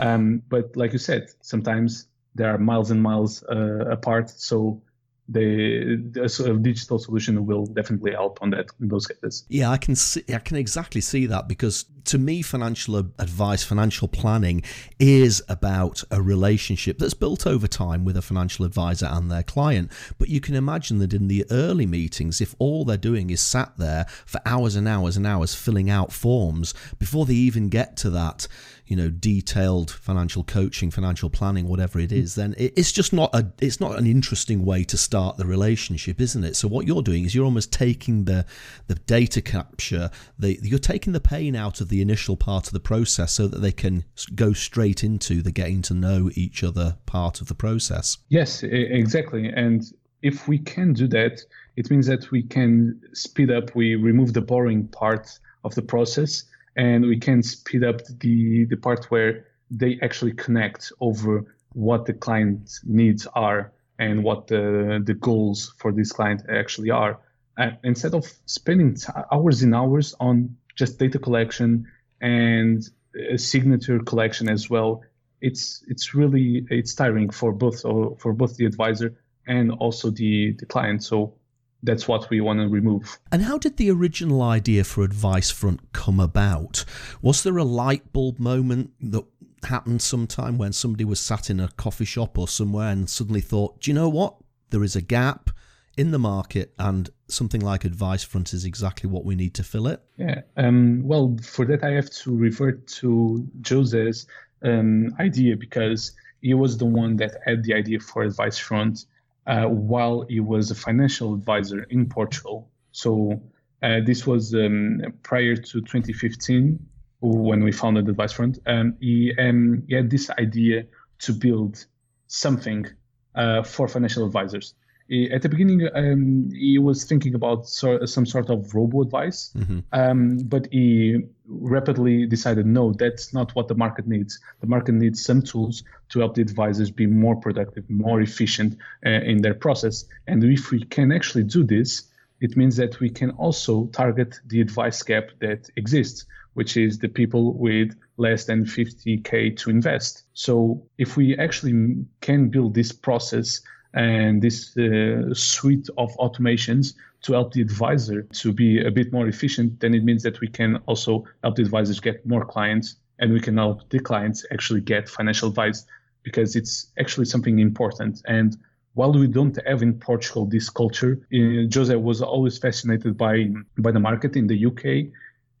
Um, 0.00 0.42
but 0.48 0.76
like 0.76 0.92
you 0.92 0.98
said, 0.98 1.30
sometimes 1.42 2.06
they 2.36 2.44
are 2.44 2.56
miles 2.56 2.90
and 2.90 3.02
miles 3.02 3.42
uh, 3.44 3.84
apart. 3.90 4.30
So 4.30 4.80
the, 5.28 5.96
the 6.12 6.58
digital 6.62 6.98
solution 6.98 7.44
will 7.44 7.66
definitely 7.66 8.12
help 8.12 8.38
on 8.40 8.50
that 8.50 8.66
in 8.80 8.88
those 8.88 9.06
cases. 9.06 9.44
Yeah, 9.48 9.70
I 9.70 9.76
can 9.76 9.94
see, 9.94 10.24
I 10.32 10.38
can 10.38 10.56
exactly 10.56 11.00
see 11.00 11.26
that 11.26 11.48
because 11.48 11.84
to 12.08 12.16
me, 12.16 12.40
financial 12.40 12.96
advice, 12.96 13.62
financial 13.62 14.08
planning 14.08 14.62
is 14.98 15.42
about 15.48 16.02
a 16.10 16.22
relationship 16.22 16.98
that's 16.98 17.12
built 17.12 17.46
over 17.46 17.66
time 17.66 18.06
with 18.06 18.16
a 18.16 18.22
financial 18.22 18.64
advisor 18.64 19.04
and 19.06 19.30
their 19.30 19.42
client. 19.42 19.92
But 20.16 20.30
you 20.30 20.40
can 20.40 20.54
imagine 20.54 20.98
that 21.00 21.12
in 21.12 21.28
the 21.28 21.44
early 21.50 21.84
meetings, 21.84 22.40
if 22.40 22.54
all 22.58 22.86
they're 22.86 22.96
doing 22.96 23.28
is 23.28 23.42
sat 23.42 23.76
there 23.76 24.06
for 24.24 24.40
hours 24.46 24.74
and 24.74 24.88
hours 24.88 25.18
and 25.18 25.26
hours 25.26 25.54
filling 25.54 25.90
out 25.90 26.10
forms 26.10 26.72
before 26.98 27.26
they 27.26 27.34
even 27.34 27.68
get 27.68 27.98
to 27.98 28.10
that 28.10 28.48
you 28.88 28.96
know 28.96 29.10
detailed 29.10 29.90
financial 29.90 30.42
coaching 30.42 30.90
financial 30.90 31.30
planning 31.30 31.68
whatever 31.68 32.00
it 32.00 32.10
is 32.10 32.34
then 32.34 32.54
it's 32.58 32.92
just 32.92 33.12
not 33.12 33.30
a 33.34 33.46
it's 33.60 33.80
not 33.80 33.98
an 33.98 34.06
interesting 34.06 34.64
way 34.64 34.82
to 34.84 34.96
start 34.96 35.36
the 35.36 35.46
relationship 35.46 36.20
isn't 36.20 36.44
it? 36.44 36.56
So 36.56 36.68
what 36.68 36.86
you're 36.86 37.02
doing 37.02 37.24
is 37.24 37.34
you're 37.34 37.44
almost 37.44 37.72
taking 37.72 38.24
the 38.24 38.44
the 38.86 38.94
data 38.94 39.40
capture 39.40 40.10
the 40.38 40.58
you're 40.62 40.78
taking 40.78 41.12
the 41.12 41.20
pain 41.20 41.54
out 41.54 41.80
of 41.80 41.88
the 41.88 42.00
initial 42.00 42.36
part 42.36 42.66
of 42.66 42.72
the 42.72 42.80
process 42.80 43.32
so 43.32 43.46
that 43.48 43.60
they 43.60 43.72
can 43.72 44.04
go 44.34 44.52
straight 44.52 45.04
into 45.04 45.42
the 45.42 45.52
getting 45.52 45.82
to 45.82 45.94
know 45.94 46.30
each 46.34 46.64
other 46.64 46.96
part 47.06 47.40
of 47.40 47.48
the 47.48 47.54
process. 47.54 48.18
Yes 48.28 48.62
exactly. 48.62 49.48
And 49.48 49.84
if 50.22 50.48
we 50.48 50.58
can 50.58 50.92
do 50.92 51.06
that 51.08 51.40
it 51.76 51.90
means 51.90 52.06
that 52.06 52.30
we 52.30 52.42
can 52.42 53.00
speed 53.12 53.50
up 53.50 53.74
we 53.74 53.94
remove 53.94 54.32
the 54.32 54.40
boring 54.40 54.88
part 54.88 55.38
of 55.64 55.74
the 55.74 55.82
process 55.82 56.44
and 56.78 57.04
we 57.04 57.18
can 57.18 57.42
speed 57.42 57.84
up 57.84 58.00
the 58.20 58.64
the 58.66 58.76
part 58.76 59.10
where 59.10 59.44
they 59.70 59.98
actually 60.00 60.32
connect 60.32 60.92
over 61.00 61.44
what 61.74 62.06
the 62.06 62.14
client 62.14 62.80
needs 62.84 63.26
are 63.34 63.72
and 63.98 64.24
what 64.24 64.46
the 64.46 65.02
the 65.04 65.14
goals 65.14 65.74
for 65.76 65.92
this 65.92 66.12
client 66.12 66.42
actually 66.48 66.90
are. 66.90 67.18
Uh, 67.58 67.72
instead 67.82 68.14
of 68.14 68.24
spending 68.46 68.94
t- 68.94 69.12
hours 69.32 69.62
and 69.62 69.74
hours 69.74 70.14
on 70.20 70.56
just 70.76 70.98
data 70.98 71.18
collection 71.18 71.84
and 72.20 72.88
signature 73.36 73.98
collection 73.98 74.48
as 74.48 74.70
well, 74.70 75.02
it's 75.40 75.82
it's 75.88 76.14
really 76.14 76.64
it's 76.70 76.94
tiring 76.94 77.28
for 77.28 77.52
both 77.52 77.82
for 77.82 78.32
both 78.32 78.56
the 78.56 78.64
advisor 78.64 79.18
and 79.48 79.72
also 79.72 80.10
the 80.10 80.52
the 80.60 80.66
client. 80.66 81.02
So 81.02 81.34
that's 81.82 82.08
what 82.08 82.28
we 82.30 82.40
want 82.40 82.60
to 82.60 82.68
remove. 82.68 83.18
And 83.30 83.42
how 83.42 83.58
did 83.58 83.76
the 83.76 83.90
original 83.90 84.42
idea 84.42 84.84
for 84.84 85.04
Advice 85.04 85.50
Front 85.50 85.92
come 85.92 86.18
about? 86.18 86.84
Was 87.22 87.42
there 87.42 87.56
a 87.56 87.64
light 87.64 88.12
bulb 88.12 88.38
moment 88.38 88.90
that 89.00 89.24
happened 89.64 90.02
sometime 90.02 90.58
when 90.58 90.72
somebody 90.72 91.04
was 91.04 91.20
sat 91.20 91.50
in 91.50 91.60
a 91.60 91.68
coffee 91.68 92.04
shop 92.04 92.38
or 92.38 92.48
somewhere 92.48 92.90
and 92.90 93.08
suddenly 93.08 93.40
thought, 93.40 93.80
do 93.80 93.90
you 93.90 93.94
know 93.94 94.08
what? 94.08 94.36
There 94.70 94.84
is 94.84 94.96
a 94.96 95.02
gap 95.02 95.50
in 95.96 96.10
the 96.10 96.18
market 96.18 96.72
and 96.78 97.10
something 97.28 97.60
like 97.60 97.84
Advice 97.84 98.22
Front 98.22 98.52
is 98.52 98.64
exactly 98.64 99.10
what 99.10 99.24
we 99.24 99.34
need 99.34 99.54
to 99.54 99.64
fill 99.64 99.88
it? 99.88 100.00
Yeah. 100.16 100.42
Um, 100.56 101.02
well, 101.04 101.36
for 101.42 101.64
that, 101.66 101.82
I 101.82 101.90
have 101.90 102.10
to 102.10 102.36
revert 102.36 102.86
to 102.98 103.46
Jose's 103.66 104.26
um, 104.62 105.14
idea 105.18 105.56
because 105.56 106.12
he 106.40 106.54
was 106.54 106.78
the 106.78 106.86
one 106.86 107.16
that 107.16 107.32
had 107.44 107.64
the 107.64 107.74
idea 107.74 107.98
for 107.98 108.22
Advice 108.22 108.58
Front 108.58 109.06
uh, 109.48 109.64
while 109.64 110.26
he 110.28 110.40
was 110.40 110.70
a 110.70 110.74
financial 110.74 111.34
advisor 111.34 111.82
in 111.84 112.06
Portugal. 112.06 112.70
So 112.92 113.40
uh, 113.82 114.00
this 114.04 114.26
was 114.26 114.54
um, 114.54 115.00
prior 115.22 115.56
to 115.56 115.80
2015 115.80 116.78
when 117.20 117.64
we 117.64 117.72
founded 117.72 118.08
Advice 118.08 118.32
Front. 118.32 118.58
Um, 118.66 118.96
he, 119.00 119.34
um, 119.38 119.82
he 119.88 119.94
had 119.94 120.10
this 120.10 120.30
idea 120.30 120.84
to 121.20 121.32
build 121.32 121.84
something 122.26 122.86
uh, 123.34 123.62
for 123.62 123.88
financial 123.88 124.26
advisors. 124.26 124.74
At 125.10 125.40
the 125.40 125.48
beginning, 125.48 125.88
um, 125.94 126.50
he 126.52 126.78
was 126.78 127.04
thinking 127.04 127.34
about 127.34 127.66
so, 127.66 128.04
some 128.04 128.26
sort 128.26 128.50
of 128.50 128.74
robo 128.74 129.00
advice, 129.00 129.50
mm-hmm. 129.56 129.78
um, 129.92 130.36
but 130.44 130.68
he 130.70 131.22
rapidly 131.46 132.26
decided 132.26 132.66
no, 132.66 132.92
that's 132.92 133.32
not 133.32 133.54
what 133.54 133.68
the 133.68 133.74
market 133.74 134.06
needs. 134.06 134.38
The 134.60 134.66
market 134.66 134.92
needs 134.92 135.24
some 135.24 135.40
tools 135.40 135.82
to 136.10 136.18
help 136.18 136.34
the 136.34 136.42
advisors 136.42 136.90
be 136.90 137.06
more 137.06 137.36
productive, 137.36 137.88
more 137.88 138.20
efficient 138.20 138.76
uh, 139.06 139.08
in 139.08 139.40
their 139.40 139.54
process. 139.54 140.04
And 140.26 140.44
if 140.44 140.70
we 140.70 140.84
can 140.84 141.10
actually 141.10 141.44
do 141.44 141.64
this, 141.64 142.08
it 142.42 142.56
means 142.56 142.76
that 142.76 143.00
we 143.00 143.08
can 143.08 143.30
also 143.30 143.86
target 143.86 144.38
the 144.46 144.60
advice 144.60 145.02
gap 145.02 145.30
that 145.40 145.70
exists, 145.76 146.26
which 146.52 146.76
is 146.76 146.98
the 146.98 147.08
people 147.08 147.54
with 147.54 147.96
less 148.18 148.44
than 148.44 148.66
50K 148.66 149.56
to 149.56 149.70
invest. 149.70 150.24
So 150.34 150.82
if 150.98 151.16
we 151.16 151.36
actually 151.38 152.04
can 152.20 152.50
build 152.50 152.74
this 152.74 152.92
process 152.92 153.62
and 153.94 154.42
this 154.42 154.76
uh, 154.76 155.32
suite 155.34 155.88
of 155.96 156.14
automations 156.16 156.94
to 157.22 157.32
help 157.32 157.52
the 157.52 157.60
advisor 157.60 158.22
to 158.22 158.52
be 158.52 158.80
a 158.84 158.90
bit 158.90 159.12
more 159.12 159.26
efficient, 159.26 159.80
then 159.80 159.94
it 159.94 160.04
means 160.04 160.22
that 160.22 160.40
we 160.40 160.48
can 160.48 160.76
also 160.86 161.24
help 161.42 161.56
the 161.56 161.62
advisors 161.62 162.00
get 162.00 162.24
more 162.26 162.44
clients 162.44 162.96
and 163.18 163.32
we 163.32 163.40
can 163.40 163.56
help 163.56 163.88
the 163.90 163.98
clients 163.98 164.44
actually 164.52 164.80
get 164.80 165.08
financial 165.08 165.48
advice 165.48 165.84
because 166.22 166.54
it's 166.54 166.88
actually 166.98 167.26
something 167.26 167.58
important. 167.58 168.22
And 168.26 168.56
while 168.94 169.12
we 169.12 169.26
don't 169.26 169.58
have 169.66 169.82
in 169.82 169.94
Portugal 169.94 170.46
this 170.46 170.68
culture, 170.70 171.20
uh, 171.32 171.68
Jose 171.72 171.94
was 171.94 172.22
always 172.22 172.58
fascinated 172.58 173.16
by 173.16 173.34
by 173.78 173.92
the 173.92 174.00
market 174.00 174.36
in 174.36 174.46
the 174.46 174.66
UK 174.66 175.12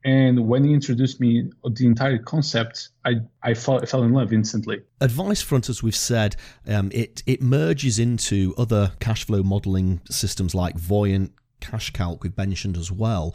And 0.04 0.48
when 0.48 0.64
he 0.64 0.72
introduced 0.72 1.20
me 1.20 1.50
the 1.64 1.86
entire 1.86 2.18
concept, 2.18 2.90
I, 3.04 3.16
I 3.42 3.54
fell, 3.54 3.84
fell 3.84 4.04
in 4.04 4.12
love 4.12 4.32
instantly. 4.32 4.82
Advice 5.00 5.42
Front, 5.42 5.68
as 5.68 5.82
we've 5.82 5.96
said, 5.96 6.36
um, 6.66 6.90
it 6.94 7.22
it 7.26 7.42
merges 7.42 7.98
into 7.98 8.54
other 8.56 8.92
cash 9.00 9.26
flow 9.26 9.42
modeling 9.42 10.00
systems 10.08 10.54
like 10.54 10.76
Voyant, 10.76 11.32
CashCalc 11.60 12.22
we've 12.22 12.36
mentioned 12.36 12.76
as 12.76 12.92
well. 12.92 13.34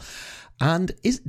And 0.60 0.92
is 1.02 1.20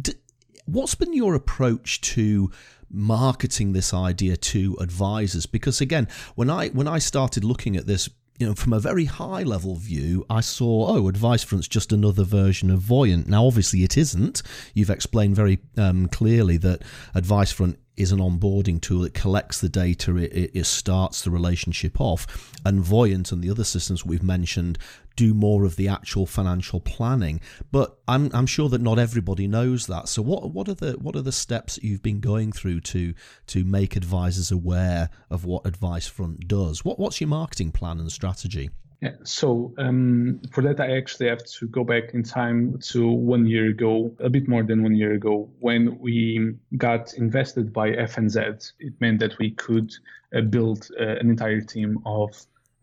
what's 0.66 0.96
been 0.96 1.14
your 1.14 1.36
approach 1.36 2.02
to 2.02 2.52
marketing 2.90 3.74
this 3.74 3.94
idea 3.94 4.38
to 4.38 4.78
advisors? 4.80 5.46
Because 5.46 5.82
again, 5.82 6.08
when 6.36 6.50
I 6.50 6.70
when 6.70 6.88
I 6.88 7.00
started 7.00 7.44
looking 7.44 7.76
at 7.76 7.88
this 7.88 8.10
you 8.38 8.46
know, 8.46 8.54
from 8.54 8.74
a 8.74 8.80
very 8.80 9.06
high 9.06 9.44
level 9.44 9.76
view, 9.76 10.26
I 10.30 10.42
saw, 10.42 10.88
oh, 10.88 11.04
AdviceFront's 11.04 11.68
just 11.68 11.94
another 11.94 12.24
version 12.24 12.70
of 12.70 12.80
Voyant. 12.80 13.28
Now, 13.28 13.46
obviously, 13.46 13.84
it 13.84 13.98
isn't. 13.98 14.42
You've 14.74 14.90
explained 14.90 15.36
very 15.36 15.60
um, 15.78 16.08
clearly 16.08 16.58
that 16.58 16.82
AdviceFront 17.16 17.78
is 17.98 18.12
an 18.12 18.20
onboarding 18.20 18.82
tool. 18.82 19.06
It 19.06 19.14
collects 19.14 19.62
the 19.62 19.70
data, 19.70 20.18
it, 20.18 20.52
it, 20.54 20.66
starts 20.66 21.22
the 21.22 21.32
relationship 21.32 22.00
off. 22.00 22.52
And 22.66 22.82
Voyant 22.82 23.32
and 23.32 23.44
the 23.44 23.50
other 23.50 23.64
systems 23.64 24.06
we've 24.06 24.24
mentioned 24.24 24.78
do 25.16 25.34
more 25.34 25.64
of 25.64 25.76
the 25.76 25.88
actual 25.88 26.26
financial 26.26 26.80
planning. 26.80 27.40
But 27.72 27.98
I'm, 28.08 28.30
I'm 28.34 28.46
sure 28.46 28.70
that 28.70 28.82
not 28.82 29.00
everybody 29.00 29.48
knows 29.48 29.88
that. 29.88 30.10
So 30.10 30.22
what 30.22 30.52
what 30.52 30.68
are 30.68 30.74
the 30.74 30.94
what 30.94 31.16
are 31.16 31.22
the 31.22 31.32
steps 31.32 31.80
you've 31.82 32.04
been 32.04 32.20
going 32.20 32.52
through 32.52 32.82
to 32.82 33.14
to 33.48 33.64
make 33.64 33.96
advisors 33.96 34.52
aware 34.52 35.10
of 35.30 35.46
what 35.46 35.64
AdviceFront 35.64 36.48
does? 36.48 36.84
What 36.84 37.00
what's 37.00 37.22
your 37.22 37.30
marketing 37.30 37.72
plan 37.72 38.00
and 38.00 38.12
strategy? 38.12 38.70
Yeah, 39.02 39.16
so 39.24 39.74
um, 39.78 40.42
for 40.52 40.62
that, 40.62 40.80
I 40.80 40.96
actually 40.98 41.28
have 41.28 41.44
to 41.44 41.68
go 41.68 41.84
back 41.84 42.14
in 42.14 42.24
time 42.24 42.80
to 42.92 43.08
one 43.08 43.46
year 43.46 43.68
ago, 43.68 44.16
a 44.20 44.30
bit 44.30 44.48
more 44.48 44.64
than 44.64 44.84
one 44.84 44.96
year 44.96 45.14
ago, 45.14 45.50
when 45.60 46.00
we 46.00 46.56
got 46.78 47.14
invested 47.14 47.74
by 47.74 47.92
FNZ. 47.92 48.72
It 48.80 48.94
meant 49.02 49.20
that 49.20 49.38
we 49.38 49.52
could 49.52 49.94
uh, 50.36 50.42
build 50.42 50.90
uh, 51.00 51.04
an 51.04 51.30
entire 51.30 51.62
team 51.62 52.00
of 52.06 52.36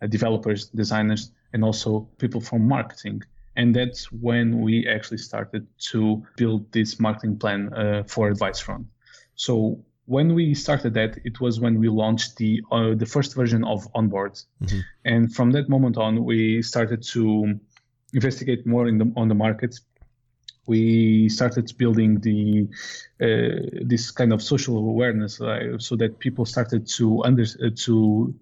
uh, 0.02 0.06
developers, 0.06 0.66
designers, 0.68 1.32
and 1.52 1.64
also 1.64 2.08
people 2.18 2.40
from 2.40 2.68
marketing. 2.68 3.22
And 3.56 3.74
that's 3.74 4.10
when 4.12 4.60
we 4.60 4.86
actually 4.86 5.18
started 5.18 5.66
to 5.90 6.22
build 6.36 6.70
this 6.72 6.98
marketing 7.00 7.38
plan 7.38 7.72
uh, 7.72 8.02
for 8.06 8.30
AdviceFront. 8.30 8.84
So 9.34 9.82
when 10.06 10.34
we 10.34 10.54
started 10.54 10.94
that, 10.94 11.18
it 11.24 11.40
was 11.40 11.60
when 11.60 11.78
we 11.78 11.88
launched 11.88 12.36
the 12.36 12.62
uh, 12.70 12.94
the 12.94 13.06
first 13.06 13.34
version 13.34 13.64
of 13.64 13.86
Onboard, 13.94 14.34
mm-hmm. 14.62 14.80
and 15.04 15.32
from 15.34 15.52
that 15.52 15.68
moment 15.68 15.96
on, 15.96 16.24
we 16.24 16.62
started 16.62 17.02
to 17.14 17.58
investigate 18.12 18.66
more 18.66 18.88
in 18.88 18.98
the 18.98 19.12
on 19.16 19.28
the 19.28 19.34
market. 19.34 19.78
We 20.66 21.28
started 21.28 21.72
building 21.76 22.20
the 22.20 22.68
uh, 23.20 23.84
this 23.84 24.10
kind 24.10 24.32
of 24.32 24.42
social 24.42 24.76
awareness, 24.76 25.40
uh, 25.40 25.78
so 25.78 25.96
that 25.96 26.18
people 26.18 26.46
started 26.46 26.86
to 26.98 27.22
under 27.24 27.42
uh, 27.42 27.70
to 27.76 28.34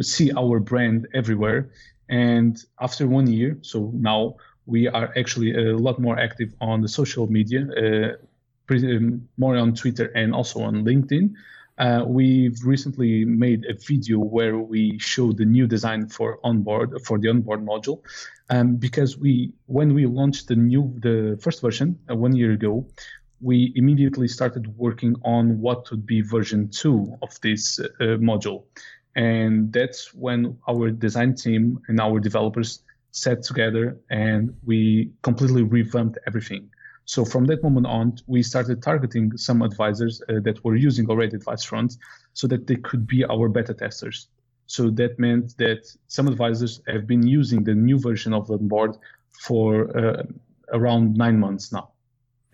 see 0.00 0.32
our 0.36 0.60
brand 0.60 1.08
everywhere. 1.14 1.70
And 2.08 2.62
after 2.80 3.06
one 3.06 3.26
year, 3.26 3.56
so 3.62 3.92
now 3.94 4.34
we 4.66 4.88
are 4.88 5.12
actually 5.16 5.54
a 5.54 5.76
lot 5.76 5.98
more 5.98 6.18
active 6.18 6.52
on 6.60 6.80
the 6.80 6.88
social 6.88 7.26
media 7.30 8.16
uh, 8.70 8.96
um, 8.96 9.28
more 9.36 9.56
on 9.56 9.74
Twitter 9.74 10.06
and 10.14 10.34
also 10.34 10.60
on 10.62 10.84
LinkedIn. 10.84 11.34
Uh, 11.78 12.04
we've 12.06 12.58
recently 12.64 13.24
made 13.24 13.64
a 13.64 13.74
video 13.74 14.18
where 14.18 14.58
we 14.58 14.98
show 14.98 15.32
the 15.32 15.46
new 15.46 15.66
design 15.66 16.06
for 16.06 16.38
onboard 16.44 17.00
for 17.06 17.18
the 17.18 17.28
onboard 17.28 17.64
module, 17.64 18.02
um, 18.50 18.76
because 18.76 19.16
we 19.16 19.52
when 19.66 19.94
we 19.94 20.04
launched 20.04 20.48
the 20.48 20.56
new 20.56 20.94
the 20.98 21.38
first 21.40 21.62
version 21.62 21.98
uh, 22.10 22.14
one 22.14 22.36
year 22.36 22.52
ago, 22.52 22.86
we 23.40 23.72
immediately 23.76 24.28
started 24.28 24.76
working 24.76 25.14
on 25.24 25.58
what 25.58 25.90
would 25.90 26.04
be 26.04 26.20
version 26.20 26.68
two 26.68 27.16
of 27.22 27.40
this 27.40 27.80
uh, 27.80 28.18
module, 28.20 28.64
and 29.16 29.72
that's 29.72 30.12
when 30.12 30.58
our 30.68 30.90
design 30.90 31.34
team 31.34 31.80
and 31.88 31.98
our 31.98 32.20
developers 32.20 32.82
sat 33.12 33.42
together 33.42 33.98
and 34.10 34.54
we 34.64 35.10
completely 35.22 35.62
revamped 35.62 36.18
everything. 36.26 36.70
So 37.04 37.24
from 37.24 37.44
that 37.46 37.62
moment 37.62 37.86
on, 37.86 38.16
we 38.26 38.42
started 38.42 38.82
targeting 38.82 39.36
some 39.36 39.62
advisors 39.62 40.22
uh, 40.28 40.40
that 40.44 40.64
were 40.64 40.76
using 40.76 41.08
already 41.10 41.36
AdviceFront 41.38 41.96
so 42.34 42.46
that 42.46 42.66
they 42.66 42.76
could 42.76 43.06
be 43.06 43.24
our 43.24 43.48
beta 43.48 43.74
testers. 43.74 44.28
So 44.66 44.90
that 44.90 45.18
meant 45.18 45.56
that 45.58 45.90
some 46.06 46.28
advisors 46.28 46.80
have 46.86 47.06
been 47.06 47.26
using 47.26 47.64
the 47.64 47.74
new 47.74 47.98
version 47.98 48.32
of 48.32 48.50
Onboard 48.50 48.96
for 49.32 49.96
uh, 49.98 50.22
around 50.72 51.16
nine 51.16 51.40
months 51.40 51.72
now. 51.72 51.90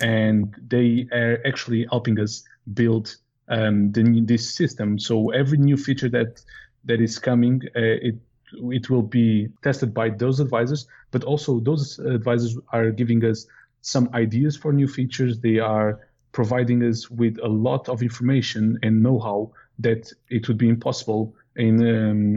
And 0.01 0.55
they 0.69 1.07
are 1.13 1.39
actually 1.47 1.87
helping 1.91 2.19
us 2.21 2.43
build 2.73 3.17
um, 3.49 3.93
the, 3.93 4.23
this 4.25 4.55
system. 4.55 4.99
So 4.99 5.31
every 5.31 5.59
new 5.59 5.77
feature 5.77 6.09
that 6.11 6.43
that 6.85 7.01
is 7.01 7.19
coming, 7.19 7.63
uh, 7.75 7.81
it 8.09 8.15
it 8.71 8.89
will 8.89 9.03
be 9.03 9.49
tested 9.63 9.93
by 9.93 10.09
those 10.09 10.41
advisors, 10.41 10.87
but 11.11 11.25
also 11.25 11.61
those 11.61 11.99
advisors 11.99 12.57
are 12.73 12.91
giving 12.91 13.25
us 13.25 13.47
some 13.87 14.11
ideas 14.15 14.57
for 14.57 14.73
new 14.73 14.89
features. 14.89 15.39
They 15.39 15.59
are 15.61 16.01
providing 16.33 16.83
us 16.83 17.09
with 17.09 17.39
a 17.43 17.49
lot 17.49 17.89
of 17.89 18.03
information 18.03 18.79
and 18.83 19.01
know-how 19.01 19.53
that 19.79 20.13
it 20.29 20.49
would 20.49 20.59
be 20.59 20.69
impossible 20.69 21.35
in 21.55 21.75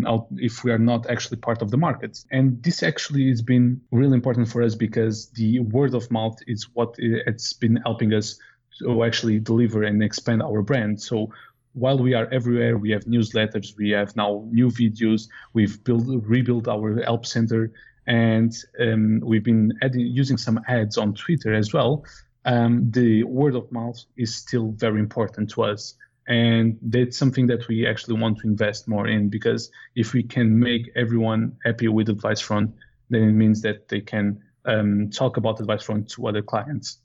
um, 0.06 0.28
if 0.38 0.64
we 0.64 0.72
are 0.72 0.78
not 0.78 1.10
actually 1.10 1.38
part 1.38 1.62
of 1.64 1.72
the 1.72 1.78
market. 1.78 2.24
And 2.32 2.62
this 2.62 2.84
actually 2.84 3.30
has 3.30 3.42
been 3.42 3.82
really 3.92 4.14
important 4.14 4.48
for 4.48 4.62
us 4.62 4.76
because 4.76 5.30
the 5.32 5.60
word 5.60 5.96
of 5.96 6.10
mouth 6.12 6.38
is 6.46 6.70
what 6.76 6.94
it's 7.00 7.52
been 7.54 7.78
helping 7.78 8.14
us 8.14 8.40
to 8.80 9.04
actually 9.04 9.40
deliver 9.40 9.84
and 9.84 10.04
expand 10.04 10.44
our 10.44 10.62
brand. 10.62 11.02
So 11.02 11.34
while 11.74 11.98
we 11.98 12.14
are 12.14 12.28
everywhere, 12.32 12.78
we 12.78 12.92
have 12.92 13.06
newsletters, 13.06 13.76
we 13.76 13.90
have 13.90 14.16
now 14.16 14.48
new 14.52 14.70
videos, 14.70 15.30
we've 15.54 15.84
built 15.84 16.06
rebuilt 16.08 16.68
our 16.68 17.02
help 17.02 17.26
center, 17.26 17.72
and 18.08 18.54
um, 18.80 19.22
we've 19.24 19.44
been 19.44 19.74
adding, 19.82 20.02
using 20.02 20.38
some 20.38 20.60
ads 20.68 20.98
on 20.98 21.14
Twitter 21.14 21.54
as 21.54 21.74
well. 21.74 22.06
Um, 22.46 22.90
the 22.92 23.24
word 23.24 23.56
of 23.56 23.72
mouth 23.72 24.04
is 24.18 24.36
still 24.36 24.72
very 24.72 25.00
important 25.00 25.50
to 25.52 25.64
us. 25.64 25.96
And 26.28 26.78
that's 26.82 27.18
something 27.18 27.48
that 27.48 27.68
we 27.68 27.88
actually 27.88 28.20
want 28.20 28.40
to 28.40 28.48
invest 28.48 28.88
more 28.88 29.08
in 29.08 29.30
because 29.30 29.72
if 29.96 30.14
we 30.14 30.22
can 30.22 30.60
make 30.60 30.92
everyone 30.96 31.58
happy 31.66 31.88
with 31.88 32.08
Advice 32.08 32.42
AdviceFront, 32.42 32.72
then 33.10 33.24
it 33.24 33.32
means 33.34 33.62
that 33.64 33.88
they 33.88 34.02
can 34.02 34.40
um, 34.66 35.10
talk 35.10 35.38
about 35.38 35.60
Advice 35.60 35.88
AdviceFront 35.88 36.14
to 36.14 36.28
other 36.28 36.44
clients. 36.44 37.00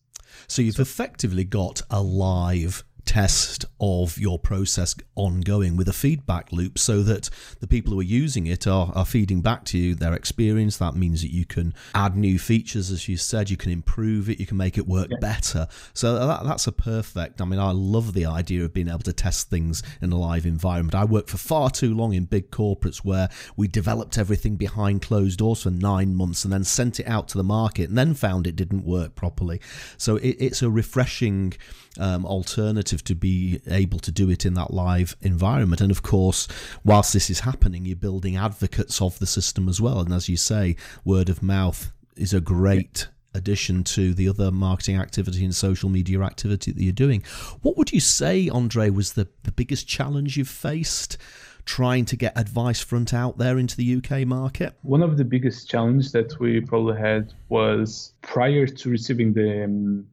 So 0.46 0.60
you've 0.62 0.78
effectively 0.78 1.44
got 1.44 1.80
a 1.90 2.02
live 2.02 2.84
test 3.04 3.64
of 3.80 4.18
your 4.18 4.38
process 4.38 4.94
ongoing 5.14 5.76
with 5.76 5.88
a 5.88 5.92
feedback 5.92 6.50
loop 6.52 6.78
so 6.78 7.02
that 7.02 7.30
the 7.60 7.66
people 7.66 7.92
who 7.92 8.00
are 8.00 8.02
using 8.02 8.46
it 8.46 8.66
are, 8.66 8.90
are 8.94 9.04
feeding 9.04 9.40
back 9.40 9.64
to 9.64 9.78
you 9.78 9.94
their 9.94 10.14
experience. 10.14 10.78
That 10.78 10.94
means 10.94 11.22
that 11.22 11.32
you 11.32 11.44
can 11.44 11.74
add 11.94 12.16
new 12.16 12.38
features, 12.38 12.90
as 12.90 13.08
you 13.08 13.16
said, 13.16 13.50
you 13.50 13.56
can 13.56 13.72
improve 13.72 14.28
it, 14.28 14.40
you 14.40 14.46
can 14.46 14.56
make 14.56 14.78
it 14.78 14.86
work 14.86 15.08
yeah. 15.10 15.18
better. 15.20 15.68
So 15.92 16.14
that, 16.26 16.44
that's 16.44 16.66
a 16.66 16.72
perfect. 16.72 17.40
I 17.40 17.44
mean, 17.44 17.60
I 17.60 17.72
love 17.72 18.12
the 18.12 18.26
idea 18.26 18.64
of 18.64 18.72
being 18.72 18.88
able 18.88 19.00
to 19.00 19.12
test 19.12 19.50
things 19.50 19.82
in 20.00 20.12
a 20.12 20.18
live 20.18 20.46
environment. 20.46 20.94
I 20.94 21.04
worked 21.04 21.30
for 21.30 21.38
far 21.38 21.70
too 21.70 21.94
long 21.94 22.14
in 22.14 22.24
big 22.24 22.50
corporates 22.50 22.98
where 22.98 23.28
we 23.56 23.68
developed 23.68 24.18
everything 24.18 24.56
behind 24.56 25.02
closed 25.02 25.38
doors 25.38 25.62
for 25.62 25.70
nine 25.70 26.14
months 26.14 26.44
and 26.44 26.52
then 26.52 26.64
sent 26.64 27.00
it 27.00 27.06
out 27.06 27.28
to 27.28 27.38
the 27.38 27.44
market 27.44 27.88
and 27.88 27.98
then 27.98 28.14
found 28.14 28.46
it 28.46 28.56
didn't 28.56 28.84
work 28.84 29.14
properly. 29.14 29.60
So 29.96 30.16
it, 30.16 30.36
it's 30.40 30.62
a 30.62 30.70
refreshing 30.70 31.54
um, 31.98 32.24
alternative 32.24 33.04
to 33.04 33.14
be 33.14 33.60
able 33.66 33.98
to 34.00 34.10
do 34.10 34.30
it 34.30 34.44
in 34.44 34.54
that 34.54 34.72
live 34.72 35.16
environment. 35.20 35.80
And 35.80 35.90
of 35.90 36.02
course, 36.02 36.48
whilst 36.84 37.12
this 37.12 37.30
is 37.30 37.40
happening, 37.40 37.86
you're 37.86 37.96
building 37.96 38.36
advocates 38.36 39.00
of 39.00 39.18
the 39.18 39.26
system 39.26 39.68
as 39.68 39.80
well. 39.80 40.00
And 40.00 40.12
as 40.12 40.28
you 40.28 40.36
say, 40.36 40.76
word 41.04 41.28
of 41.28 41.42
mouth 41.42 41.92
is 42.16 42.32
a 42.32 42.40
great 42.40 43.08
addition 43.34 43.82
to 43.82 44.14
the 44.14 44.28
other 44.28 44.50
marketing 44.50 44.96
activity 44.96 45.44
and 45.44 45.54
social 45.54 45.88
media 45.88 46.20
activity 46.22 46.70
that 46.70 46.82
you're 46.82 46.92
doing. 46.92 47.22
What 47.62 47.76
would 47.76 47.92
you 47.92 48.00
say, 48.00 48.48
Andre, 48.48 48.90
was 48.90 49.14
the, 49.14 49.28
the 49.42 49.52
biggest 49.52 49.88
challenge 49.88 50.36
you've 50.36 50.48
faced? 50.48 51.18
trying 51.66 52.04
to 52.04 52.16
get 52.16 52.34
AdviceFront 52.34 53.14
out 53.14 53.38
there 53.38 53.58
into 53.58 53.76
the 53.76 53.96
UK 53.96 54.26
market? 54.26 54.74
One 54.82 55.02
of 55.02 55.16
the 55.16 55.24
biggest 55.24 55.68
challenges 55.68 56.12
that 56.12 56.38
we 56.38 56.60
probably 56.60 57.00
had 57.00 57.32
was 57.48 58.12
prior 58.22 58.66
to 58.66 58.90
receiving 58.90 59.32
the 59.32 59.64
um, 59.64 60.06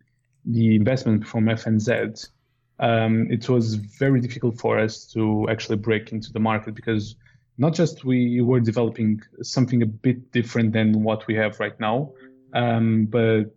the 0.46 0.76
investment 0.76 1.28
from 1.28 1.46
FNZ, 1.46 2.30
um, 2.80 3.28
it 3.30 3.48
was 3.48 3.76
very 3.76 4.20
difficult 4.22 4.60
for 4.60 4.80
us 4.80 5.06
to 5.14 5.48
actually 5.50 5.78
break 5.78 6.12
into 6.12 6.34
the 6.34 6.40
market 6.40 6.74
because 6.74 7.16
not 7.58 7.74
just 7.74 8.04
we 8.04 8.42
were 8.42 8.60
developing 8.60 9.22
something 9.44 9.82
a 9.84 9.86
bit 9.86 10.32
different 10.32 10.74
than 10.74 11.04
what 11.04 11.28
we 11.28 11.36
have 11.36 11.60
right 11.60 11.80
now, 11.80 12.12
um, 12.54 13.06
but 13.06 13.54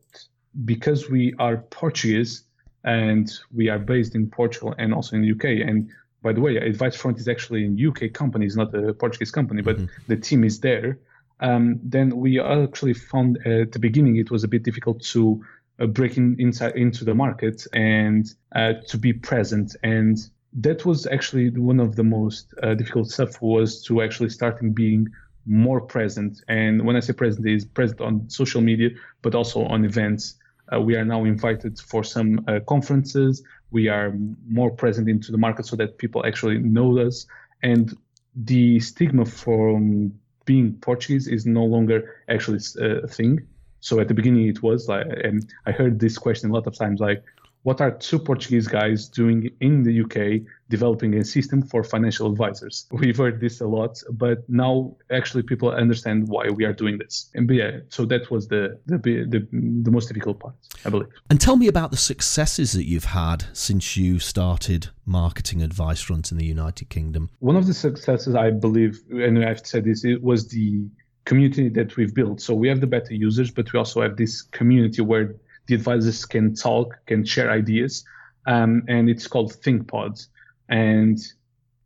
because 0.64 1.08
we 1.08 1.34
are 1.38 1.56
Portuguese 1.56 2.44
and 2.84 3.32
we 3.52 3.68
are 3.68 3.78
based 3.78 4.14
in 4.14 4.28
Portugal 4.28 4.74
and 4.78 4.92
also 4.92 5.16
in 5.16 5.22
the 5.22 5.32
UK. 5.32 5.66
And 5.66 5.90
by 6.22 6.32
the 6.32 6.40
way, 6.40 6.56
Advice 6.56 6.96
Front 6.96 7.18
is 7.18 7.28
actually 7.28 7.64
a 7.64 7.88
UK 7.88 8.12
company, 8.12 8.46
it's 8.46 8.56
not 8.56 8.74
a 8.74 8.92
Portuguese 8.92 9.30
company, 9.30 9.62
but 9.62 9.76
mm-hmm. 9.76 9.86
the 10.06 10.16
team 10.16 10.44
is 10.44 10.60
there. 10.60 10.98
Um, 11.40 11.80
then 11.82 12.16
we 12.16 12.40
actually 12.40 12.94
found 12.94 13.38
at 13.46 13.72
the 13.72 13.78
beginning 13.78 14.16
it 14.16 14.30
was 14.30 14.44
a 14.44 14.48
bit 14.48 14.62
difficult 14.62 15.02
to 15.12 15.44
breaking 15.78 16.36
inside 16.38 16.76
into 16.76 17.04
the 17.04 17.14
market 17.14 17.66
and 17.72 18.32
uh, 18.54 18.74
to 18.88 18.98
be 18.98 19.12
present. 19.12 19.76
And 19.82 20.18
that 20.52 20.84
was 20.84 21.06
actually 21.06 21.50
one 21.50 21.80
of 21.80 21.96
the 21.96 22.04
most 22.04 22.54
uh, 22.62 22.74
difficult 22.74 23.10
stuff 23.10 23.42
was 23.42 23.82
to 23.84 24.02
actually 24.02 24.30
starting 24.30 24.72
being 24.72 25.08
more 25.46 25.80
present. 25.80 26.42
And 26.48 26.86
when 26.86 26.96
i 26.96 27.00
say 27.00 27.12
present 27.12 27.46
is 27.46 27.64
present 27.64 28.00
on 28.00 28.30
social 28.30 28.60
media 28.60 28.90
but 29.22 29.34
also 29.34 29.64
on 29.64 29.84
events. 29.84 30.36
Uh, 30.72 30.80
we 30.80 30.96
are 30.96 31.04
now 31.04 31.24
invited 31.24 31.78
for 31.78 32.02
some 32.02 32.42
uh, 32.48 32.60
conferences. 32.66 33.42
We 33.70 33.88
are 33.88 34.14
more 34.48 34.70
present 34.70 35.08
into 35.08 35.32
the 35.32 35.38
market 35.38 35.66
so 35.66 35.76
that 35.76 35.98
people 35.98 36.24
actually 36.24 36.58
know 36.58 36.98
us. 36.98 37.26
And 37.62 37.94
the 38.34 38.80
stigma 38.80 39.26
from 39.26 40.14
being 40.44 40.74
portuguese 40.80 41.26
is 41.26 41.46
no 41.46 41.64
longer 41.64 42.16
actually 42.28 42.60
uh, 42.80 43.02
a 43.02 43.08
thing 43.08 43.46
so 43.84 44.00
at 44.00 44.08
the 44.08 44.14
beginning 44.14 44.48
it 44.48 44.62
was 44.62 44.88
like 44.88 45.06
and 45.22 45.52
i 45.66 45.70
heard 45.70 46.00
this 46.00 46.16
question 46.16 46.50
a 46.50 46.52
lot 46.52 46.66
of 46.66 46.74
times 46.74 47.00
like 47.00 47.22
what 47.64 47.80
are 47.80 47.90
two 47.90 48.18
Portuguese 48.18 48.68
guys 48.68 49.08
doing 49.08 49.50
in 49.60 49.82
the 49.82 50.02
UK 50.02 50.46
developing 50.68 51.14
a 51.14 51.24
system 51.24 51.62
for 51.62 51.82
financial 51.82 52.30
advisors? 52.30 52.86
We've 52.92 53.16
heard 53.16 53.40
this 53.40 53.62
a 53.62 53.66
lot, 53.66 54.02
but 54.12 54.48
now 54.48 54.94
actually 55.10 55.44
people 55.44 55.70
understand 55.70 56.28
why 56.28 56.50
we 56.50 56.66
are 56.66 56.74
doing 56.74 56.98
this. 56.98 57.30
And 57.34 57.48
yeah, 57.50 57.78
so 57.88 58.04
that 58.04 58.30
was 58.30 58.48
the 58.48 58.78
the 58.86 58.98
the, 58.98 59.48
the 59.50 59.90
most 59.90 60.08
difficult 60.08 60.40
part, 60.40 60.54
I 60.84 60.90
believe. 60.90 61.08
And 61.30 61.40
tell 61.40 61.56
me 61.56 61.66
about 61.66 61.90
the 61.90 61.96
successes 61.96 62.72
that 62.72 62.84
you've 62.84 63.12
had 63.16 63.46
since 63.54 63.96
you 63.96 64.18
started 64.18 64.90
marketing 65.06 65.62
advice 65.62 66.02
front 66.02 66.32
in 66.32 66.38
the 66.38 66.46
United 66.46 66.90
Kingdom. 66.90 67.30
One 67.38 67.56
of 67.56 67.66
the 67.66 67.74
successes 67.74 68.34
I 68.34 68.50
believe, 68.50 69.00
and 69.10 69.42
I've 69.42 69.66
said 69.66 69.84
this, 69.84 70.04
it 70.04 70.22
was 70.22 70.48
the 70.48 70.86
community 71.24 71.68
that 71.70 71.96
we've 71.96 72.14
built. 72.14 72.40
So 72.40 72.54
we 72.54 72.68
have 72.68 72.80
the 72.80 72.86
beta 72.86 73.14
users, 73.14 73.50
but 73.50 73.72
we 73.72 73.78
also 73.78 74.02
have 74.02 74.16
this 74.16 74.42
community 74.42 75.02
where 75.02 75.34
the 75.66 75.74
advisors 75.74 76.24
can 76.26 76.54
talk, 76.54 76.98
can 77.06 77.24
share 77.24 77.50
ideas, 77.50 78.04
um, 78.46 78.82
and 78.88 79.08
it's 79.08 79.26
called 79.26 79.52
ThinkPod. 79.52 80.26
And 80.68 81.18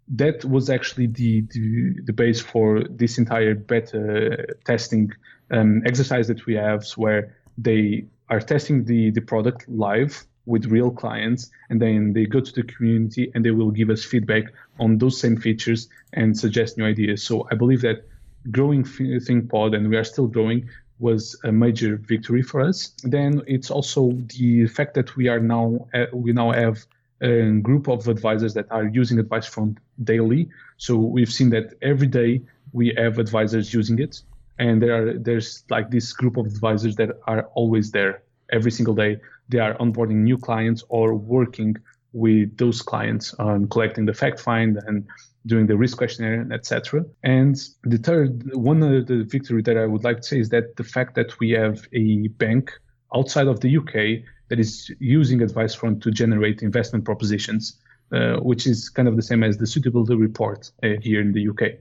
that 0.09 0.45
was 0.45 0.71
actually 0.71 1.07
the, 1.07 1.43
the, 1.53 2.01
the 2.05 2.13
base 2.13 2.41
for 2.41 2.83
this 2.89 3.19
entire 3.19 3.55
beta 3.55 4.57
testing 4.65 5.13
um, 5.51 5.83
exercise 5.87 6.27
that 6.29 6.47
we 6.47 6.55
have, 6.55 6.85
where 6.97 7.37
they 7.57 8.07
are 8.29 8.41
testing 8.41 8.85
the, 8.85 9.11
the 9.11 9.21
product 9.21 9.69
live 9.69 10.25
with 10.47 10.67
real 10.67 10.91
clients, 10.91 11.51
and 11.69 11.81
then 11.81 12.13
they 12.15 12.25
go 12.25 12.41
to 12.41 12.53
the 12.53 12.63
community 12.63 13.31
and 13.35 13.45
they 13.45 13.51
will 13.51 13.71
give 13.71 13.91
us 13.91 14.03
feedback 14.05 14.45
on 14.81 14.99
those 14.99 15.21
same 15.21 15.37
features 15.37 15.89
and 16.15 16.37
suggest 16.37 16.79
new 16.79 16.85
ideas. 16.85 17.23
So 17.23 17.47
I 17.53 17.55
believe 17.55 17.83
that 17.83 18.07
growing 18.51 18.85
ThinkPod, 18.85 19.75
and 19.77 19.89
we 19.89 19.97
are 19.97 20.05
still 20.05 20.27
growing, 20.27 20.69
was 20.99 21.37
a 21.45 21.53
major 21.53 21.97
victory 21.97 22.43
for 22.43 22.61
us. 22.61 22.93
Then 23.05 23.43
it's 23.47 23.71
also 23.71 24.13
the 24.39 24.67
fact 24.67 24.95
that 24.95 25.17
we 25.17 25.29
are 25.29 25.41
now 25.41 25.87
uh, 25.95 26.07
we 26.13 26.33
now 26.33 26.51
have 26.51 26.85
a 27.21 27.53
group 27.61 27.89
of 27.89 28.09
advisors 28.09 28.55
that 28.55 28.67
are 28.71 28.87
using 28.87 29.19
Advice 29.19 29.47
Front 29.47 29.79
daily. 30.05 30.49
So 30.77 30.97
we've 30.97 31.31
seen 31.31 31.51
that 31.51 31.75
every 31.83 32.07
day 32.07 32.43
we 32.73 32.95
have 32.97 33.19
advisors 33.19 33.73
using 33.73 33.99
it, 33.99 34.23
and 34.59 34.83
there 34.83 34.95
are 34.97 35.19
there's 35.19 35.65
like 35.71 35.91
this 35.91 36.13
group 36.13 36.37
of 36.37 36.47
advisors 36.47 36.97
that 36.97 37.11
are 37.27 37.43
always 37.55 37.91
there 37.91 38.23
every 38.51 38.71
single 38.71 38.95
day. 38.95 39.21
They 39.49 39.59
are 39.59 39.75
onboarding 39.79 40.23
new 40.23 40.39
clients 40.39 40.85
or 40.89 41.15
working 41.15 41.77
with 42.19 42.57
those 42.57 42.83
clients 42.83 43.35
on 43.35 43.69
collecting 43.69 44.05
the 44.07 44.15
fact 44.15 44.41
find 44.41 44.77
and 44.87 45.07
doing 45.47 45.67
the 45.67 45.77
risk 45.77 45.97
questionnaire, 45.97 46.47
etc. 46.53 47.05
And 47.23 47.57
the 47.85 47.99
third, 47.99 48.55
one 48.55 48.83
of 48.83 49.07
the 49.07 49.25
victory 49.25 49.63
that 49.63 49.77
I 49.77 49.87
would 49.87 50.05
like 50.05 50.19
to 50.19 50.23
say 50.23 50.41
is 50.41 50.49
that 50.51 50.77
the 50.77 50.85
fact 50.85 51.15
that 51.15 51.39
we 51.41 51.51
have 51.53 51.87
a 51.93 52.29
bank 52.29 52.73
outside 53.15 53.47
of 53.47 53.61
the 53.61 53.77
UK 53.79 54.25
that 54.49 54.59
is 54.59 54.91
using 54.99 55.43
Advice 55.43 55.75
Front 55.75 56.03
to 56.03 56.11
generate 56.11 56.63
investment 56.63 57.05
propositions, 57.05 57.81
uh, 58.13 58.37
which 58.37 58.67
is 58.67 58.89
kind 58.89 59.09
of 59.09 59.17
the 59.17 59.23
same 59.23 59.43
as 59.43 59.57
the 59.57 59.67
suitability 59.67 60.15
report 60.15 60.71
uh, 60.83 60.89
here 61.01 61.21
in 61.21 61.33
the 61.33 61.49
UK. 61.49 61.79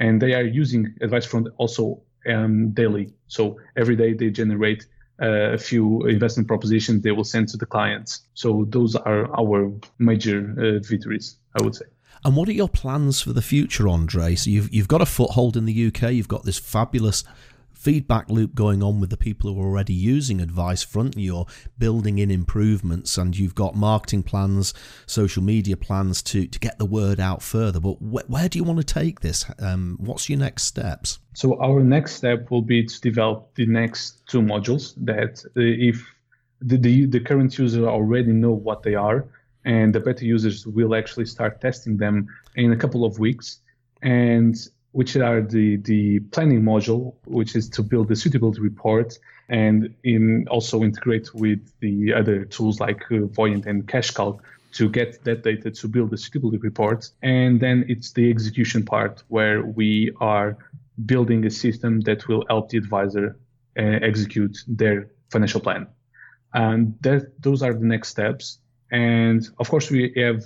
And 0.00 0.20
they 0.20 0.34
are 0.34 0.44
using 0.44 0.94
Advice 1.00 1.26
Front 1.26 1.48
also 1.58 2.02
um, 2.28 2.70
daily. 2.70 3.12
So 3.28 3.58
every 3.76 3.96
day 3.96 4.14
they 4.14 4.30
generate 4.30 4.86
a 5.18 5.58
few 5.58 6.06
investment 6.06 6.48
propositions 6.48 7.02
they 7.02 7.12
will 7.12 7.24
send 7.24 7.48
to 7.48 7.56
the 7.56 7.66
clients. 7.66 8.22
So 8.34 8.66
those 8.68 8.96
are 8.96 9.32
our 9.38 9.72
major 9.98 10.54
uh, 10.58 10.86
victories, 10.86 11.36
I 11.58 11.62
would 11.62 11.74
say. 11.74 11.86
And 12.24 12.36
what 12.36 12.48
are 12.48 12.52
your 12.52 12.68
plans 12.68 13.20
for 13.20 13.32
the 13.32 13.42
future, 13.42 13.86
Andre? 13.86 14.34
So 14.34 14.50
you've 14.50 14.72
you've 14.72 14.88
got 14.88 15.02
a 15.02 15.06
foothold 15.06 15.56
in 15.56 15.66
the 15.66 15.86
UK. 15.88 16.12
You've 16.12 16.28
got 16.28 16.44
this 16.44 16.58
fabulous 16.58 17.22
feedback 17.84 18.30
loop 18.30 18.54
going 18.54 18.82
on 18.82 18.98
with 18.98 19.10
the 19.10 19.16
people 19.16 19.52
who 19.52 19.60
are 19.60 19.66
already 19.66 19.92
using 19.92 20.40
Advice 20.40 20.82
Front. 20.82 21.18
You're 21.18 21.46
building 21.76 22.18
in 22.18 22.30
improvements, 22.30 23.18
and 23.18 23.36
you've 23.36 23.54
got 23.54 23.74
marketing 23.76 24.22
plans, 24.22 24.72
social 25.06 25.42
media 25.42 25.76
plans 25.76 26.22
to 26.22 26.46
to 26.46 26.58
get 26.58 26.78
the 26.78 26.86
word 26.86 27.20
out 27.20 27.42
further. 27.42 27.80
But 27.80 27.96
wh- 27.96 28.28
where 28.30 28.48
do 28.48 28.58
you 28.58 28.64
want 28.64 28.78
to 28.78 28.94
take 29.00 29.20
this? 29.20 29.44
Um, 29.58 29.98
what's 30.00 30.30
your 30.30 30.38
next 30.38 30.62
steps? 30.64 31.18
So 31.34 31.60
our 31.60 31.80
next 31.82 32.14
step 32.14 32.50
will 32.50 32.62
be 32.62 32.84
to 32.84 33.00
develop 33.00 33.54
the 33.54 33.66
next 33.66 34.26
two 34.26 34.40
modules 34.40 34.94
that, 35.04 35.44
uh, 35.56 35.90
if 35.90 36.02
the, 36.62 36.78
the, 36.78 37.06
the 37.06 37.20
current 37.20 37.58
user 37.58 37.86
already 37.86 38.32
know 38.32 38.52
what 38.52 38.82
they 38.82 38.94
are 38.94 39.26
and 39.64 39.94
the 39.94 40.00
beta 40.00 40.24
users 40.24 40.66
will 40.66 40.94
actually 40.94 41.26
start 41.26 41.60
testing 41.60 41.96
them 41.96 42.28
in 42.54 42.72
a 42.72 42.76
couple 42.76 43.04
of 43.04 43.18
weeks 43.18 43.58
and 44.02 44.68
which 44.94 45.16
are 45.16 45.40
the 45.42 45.76
the 45.90 46.20
planning 46.34 46.62
module 46.62 47.14
which 47.26 47.56
is 47.56 47.68
to 47.68 47.82
build 47.82 48.06
the 48.08 48.16
suitability 48.16 48.60
report 48.60 49.18
and 49.48 49.94
in 50.04 50.46
also 50.48 50.82
integrate 50.82 51.34
with 51.34 51.60
the 51.80 52.14
other 52.14 52.44
tools 52.44 52.78
like 52.80 53.02
uh, 53.10 53.26
voyant 53.26 53.66
and 53.66 53.86
cashcalc 53.88 54.38
to 54.74 54.88
get 54.88 55.22
that 55.24 55.42
data 55.42 55.70
to 55.70 55.88
build 55.88 56.10
the 56.10 56.16
suitability 56.16 56.58
report. 56.58 57.10
And 57.22 57.60
then 57.60 57.84
it's 57.88 58.12
the 58.12 58.28
execution 58.30 58.84
part 58.84 59.22
where 59.28 59.62
we 59.62 60.12
are 60.20 60.56
building 61.06 61.44
a 61.46 61.50
system 61.50 62.00
that 62.02 62.26
will 62.28 62.44
help 62.48 62.70
the 62.70 62.78
advisor 62.78 63.36
uh, 63.78 63.82
execute 63.82 64.56
their 64.66 65.08
financial 65.30 65.60
plan. 65.60 65.86
And 66.52 66.96
that 67.02 67.40
those 67.40 67.62
are 67.62 67.74
the 67.74 67.86
next 67.86 68.08
steps. 68.08 68.58
And 68.90 69.48
of 69.58 69.68
course, 69.68 69.90
we 69.90 70.12
have 70.16 70.44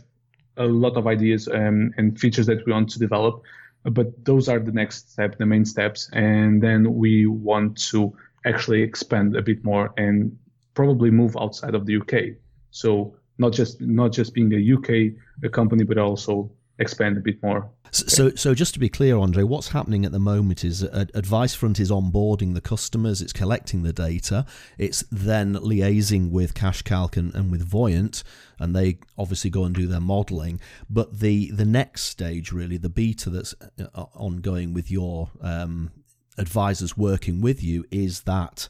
a 0.57 0.67
lot 0.67 0.97
of 0.97 1.07
ideas 1.07 1.49
um, 1.49 1.93
and 1.97 2.19
features 2.19 2.47
that 2.47 2.65
we 2.67 2.73
want 2.73 2.91
to 2.91 2.99
develop, 2.99 3.43
but 3.91 4.25
those 4.25 4.49
are 4.49 4.59
the 4.59 4.73
next 4.73 5.13
step, 5.13 5.39
the 5.39 5.47
main 5.47 5.65
steps. 5.65 6.11
And 6.13 6.63
then 6.63 6.95
we 6.95 7.27
want 7.27 7.79
to 7.91 8.17
actually 8.47 8.83
expand 8.83 9.37
a 9.37 9.43
bit 9.43 9.65
more 9.65 9.93
and 9.97 10.37
probably 10.75 11.11
move 11.11 11.37
outside 11.39 11.75
of 11.75 11.87
the 11.87 11.97
UK. 11.97 12.37
So 12.71 13.17
not 13.39 13.53
just 13.53 13.81
not 13.81 14.13
just 14.13 14.35
being 14.35 14.53
a 14.53 14.75
UK 14.75 15.15
a 15.45 15.49
company, 15.49 15.85
but 15.85 15.99
also 15.99 16.51
expand 16.79 17.17
a 17.17 17.21
bit 17.21 17.43
more. 17.43 17.71
So, 17.91 18.31
so 18.35 18.55
just 18.55 18.75
to 18.75 18.81
be 18.81 18.89
clear, 18.89 19.17
Andre, 19.17 19.43
what's 19.43 19.69
happening 19.69 20.05
at 20.05 20.13
the 20.13 20.19
moment 20.19 20.63
is 20.63 20.83
Advice 20.83 21.55
Front 21.55 21.81
is 21.81 21.91
onboarding 21.91 22.55
the 22.55 22.61
customers, 22.61 23.23
it's 23.23 23.33
collecting 23.33 23.83
the 23.83 23.93
data, 23.93 24.45
it's 24.77 25.05
then 25.11 25.55
liaising 25.55 26.31
with 26.31 26.55
CashCalc 26.55 27.17
and, 27.17 27.35
and 27.35 27.51
with 27.51 27.67
Voyant, 27.67 28.23
and 28.59 28.77
they 28.77 28.99
obviously 29.17 29.51
go 29.51 29.65
and 29.65 29.75
do 29.75 29.87
their 29.87 30.01
modelling. 30.01 30.61
But 30.91 31.21
the 31.21 31.51
the 31.51 31.65
next 31.65 32.03
stage, 32.03 32.53
really, 32.53 32.77
the 32.77 32.91
beta 32.91 33.31
that's 33.31 33.55
uh, 33.81 34.05
ongoing 34.15 34.75
with 34.75 34.91
your 34.91 35.31
um, 35.41 35.91
advisors 36.37 36.97
working 36.97 37.41
with 37.41 37.63
you, 37.63 37.87
is 37.91 38.23
that 38.23 38.69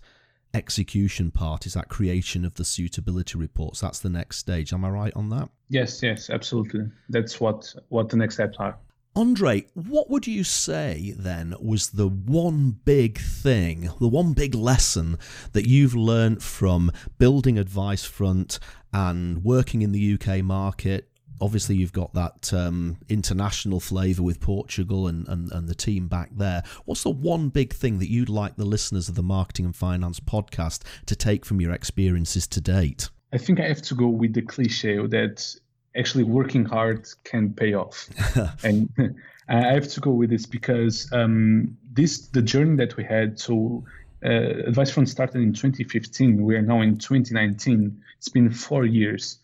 execution 0.55 1.31
part 1.31 1.67
is 1.67 1.75
that 1.75 1.89
creation 1.89 2.45
of 2.45 2.55
the 2.55 2.65
suitability 2.65 3.39
reports. 3.39 3.81
That's 3.81 3.99
the 3.99 4.09
next 4.09 4.39
stage. 4.39 4.73
Am 4.73 4.85
i 4.85 4.91
right 4.91 5.13
on 5.15 5.29
that? 5.31 5.49
Yes 5.69 6.03
yes 6.03 6.31
absolutely. 6.31 6.87
That's 7.09 7.41
what 7.41 7.75
what 7.89 8.09
the 8.09 8.17
next 8.17 8.35
steps 8.35 8.57
are. 8.59 8.79
Andre, 9.17 9.67
what 9.75 10.09
would 10.11 10.29
you 10.29 10.45
say 10.45 11.13
then 11.19 11.53
was 11.61 11.91
the 11.91 12.07
one 12.09 12.79
big 12.85 13.19
thing, 13.19 13.91
the 14.01 14.07
one 14.07 14.33
big 14.33 14.55
lesson 14.55 15.19
that 15.55 15.67
you've 15.67 15.97
learned 15.97 16.41
from 16.41 16.93
building 17.19 17.59
Advice 17.59 18.05
Front 18.05 18.61
and 18.93 19.43
working 19.43 19.83
in 19.83 19.91
the 19.91 20.15
UK 20.15 20.45
market 20.45 21.08
obviously 21.41 21.77
you've 21.77 21.93
got 21.93 22.15
that 22.15 22.53
um, 22.53 22.97
international 23.09 23.81
flavour 23.81 24.23
with 24.23 24.41
Portugal 24.41 25.07
and, 25.07 25.27
and, 25.29 25.53
and 25.53 25.69
the 25.69 25.75
team 25.75 26.09
back 26.09 26.31
there. 26.37 26.63
What's 26.85 27.03
the 27.03 27.11
one 27.11 27.49
big 27.49 27.73
thing 27.73 27.99
that 27.99 28.11
you'd 28.11 28.29
like 28.29 28.57
the 28.57 28.65
listeners 28.65 29.09
of 29.09 29.15
the 29.15 29.23
Marketing 29.23 29.67
and 29.67 29.77
Finance 29.77 30.21
podcast 30.21 30.83
to 31.07 31.17
take 31.17 31.45
from 31.45 31.61
your 31.61 31.73
experiences 31.73 32.47
to 32.49 32.61
date? 32.61 33.09
I 33.33 33.39
think 33.39 33.61
I 33.61 33.69
have 33.69 33.83
to 33.83 33.95
go 33.95 34.09
with 34.09 34.35
the 34.35 34.43
cliche 34.43 34.97
that 34.97 35.55
actually 35.97 36.25
working 36.25 36.65
hard 36.65 37.07
can 37.25 37.53
pay 37.53 37.75
off. 37.75 38.09
and 38.65 38.89
I 39.49 39.73
have 39.73 39.89
to 39.89 40.01
go 40.01 40.11
with 40.11 40.31
this 40.31 40.47
because 40.47 41.11
um, 41.13 41.77
this 41.93 42.29
the 42.29 42.43
journey 42.43 42.77
that 42.77 42.97
we 42.97 43.05
had. 43.05 43.39
So 43.39 43.85
uh, 44.25 44.29
Advice 44.29 44.91
Front 44.91 45.09
started 45.09 45.41
in 45.41 45.53
2015. 45.53 46.43
We 46.43 46.57
are 46.57 46.63
now 46.63 46.81
in 46.81 46.99
2019. 46.99 48.03
It's 48.19 48.29
been 48.29 48.51
four 48.51 48.85
years 48.85 49.39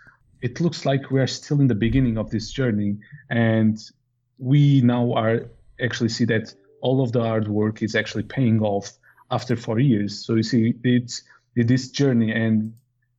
it 0.44 0.60
looks 0.60 0.84
like 0.84 1.10
we 1.10 1.20
are 1.20 1.26
still 1.26 1.58
in 1.58 1.68
the 1.68 1.74
beginning 1.86 2.18
of 2.18 2.30
this 2.30 2.50
journey 2.50 2.98
and 3.30 3.78
we 4.36 4.82
now 4.82 5.12
are 5.14 5.36
actually 5.80 6.10
see 6.10 6.26
that 6.26 6.54
all 6.82 7.02
of 7.02 7.12
the 7.12 7.22
hard 7.22 7.48
work 7.48 7.82
is 7.82 7.94
actually 7.94 8.24
paying 8.24 8.60
off 8.60 8.92
after 9.30 9.56
four 9.56 9.78
years 9.78 10.10
so 10.24 10.34
you 10.34 10.42
see 10.42 10.74
it's 10.84 11.22
this 11.56 11.88
journey 11.88 12.30
and 12.30 12.74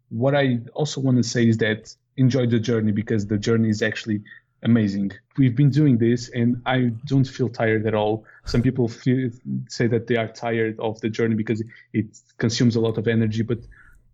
what 0.10 0.36
I 0.36 0.60
also 0.74 1.02
want 1.02 1.18
to 1.18 1.24
say 1.24 1.48
is 1.50 1.58
that 1.58 1.96
enjoy 2.16 2.46
the 2.46 2.60
journey 2.60 2.92
because 2.92 3.26
the 3.26 3.40
journey 3.40 3.70
is 3.70 3.82
actually 3.82 4.22
amazing. 4.62 5.12
We've 5.38 5.56
been 5.56 5.72
doing 5.72 5.98
this 5.98 6.30
and 6.30 6.62
I 6.66 6.92
don't 7.06 7.26
feel 7.26 7.50
tired 7.50 7.88
at 7.88 7.96
all. 7.96 8.26
Some 8.46 8.62
people 8.62 8.88
feel, 8.88 9.32
say 9.68 9.88
that 9.88 10.06
they 10.08 10.16
are 10.16 10.28
tired 10.28 10.80
of 10.80 11.02
the 11.02 11.10
journey 11.10 11.36
because 11.36 11.64
it 11.92 12.06
consumes 12.38 12.76
a 12.76 12.80
lot 12.80 12.98
of 12.98 13.08
energy, 13.08 13.42
but 13.42 13.60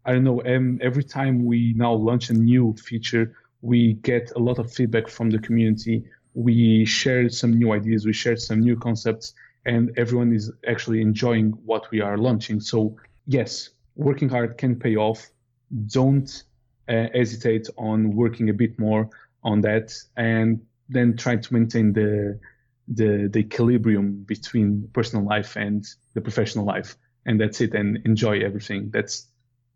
I 0.05 0.13
don't 0.13 0.23
know. 0.23 0.41
Um, 0.45 0.79
every 0.81 1.03
time 1.03 1.45
we 1.45 1.73
now 1.75 1.93
launch 1.93 2.29
a 2.29 2.33
new 2.33 2.73
feature, 2.73 3.35
we 3.61 3.93
get 3.93 4.31
a 4.35 4.39
lot 4.39 4.57
of 4.57 4.73
feedback 4.73 5.07
from 5.07 5.29
the 5.29 5.39
community. 5.39 6.03
We 6.33 6.85
share 6.85 7.29
some 7.29 7.51
new 7.51 7.73
ideas, 7.73 8.05
we 8.05 8.13
share 8.13 8.37
some 8.37 8.61
new 8.61 8.75
concepts, 8.75 9.33
and 9.65 9.91
everyone 9.97 10.33
is 10.33 10.51
actually 10.67 11.01
enjoying 11.01 11.51
what 11.65 11.91
we 11.91 12.01
are 12.01 12.17
launching. 12.17 12.59
So, 12.59 12.97
yes, 13.27 13.69
working 13.95 14.29
hard 14.29 14.57
can 14.57 14.75
pay 14.75 14.95
off. 14.95 15.29
Don't 15.87 16.43
uh, 16.89 17.07
hesitate 17.13 17.67
on 17.77 18.15
working 18.15 18.49
a 18.49 18.53
bit 18.53 18.79
more 18.79 19.09
on 19.43 19.61
that 19.61 19.93
and 20.17 20.61
then 20.89 21.15
try 21.15 21.35
to 21.35 21.53
maintain 21.53 21.93
the, 21.93 22.39
the 22.87 23.29
the 23.31 23.39
equilibrium 23.39 24.23
between 24.23 24.89
personal 24.93 25.25
life 25.25 25.55
and 25.55 25.85
the 26.13 26.21
professional 26.21 26.65
life 26.65 26.97
and 27.25 27.39
that's 27.39 27.61
it 27.61 27.73
and 27.73 27.99
enjoy 28.05 28.39
everything 28.39 28.89
that's 28.91 29.27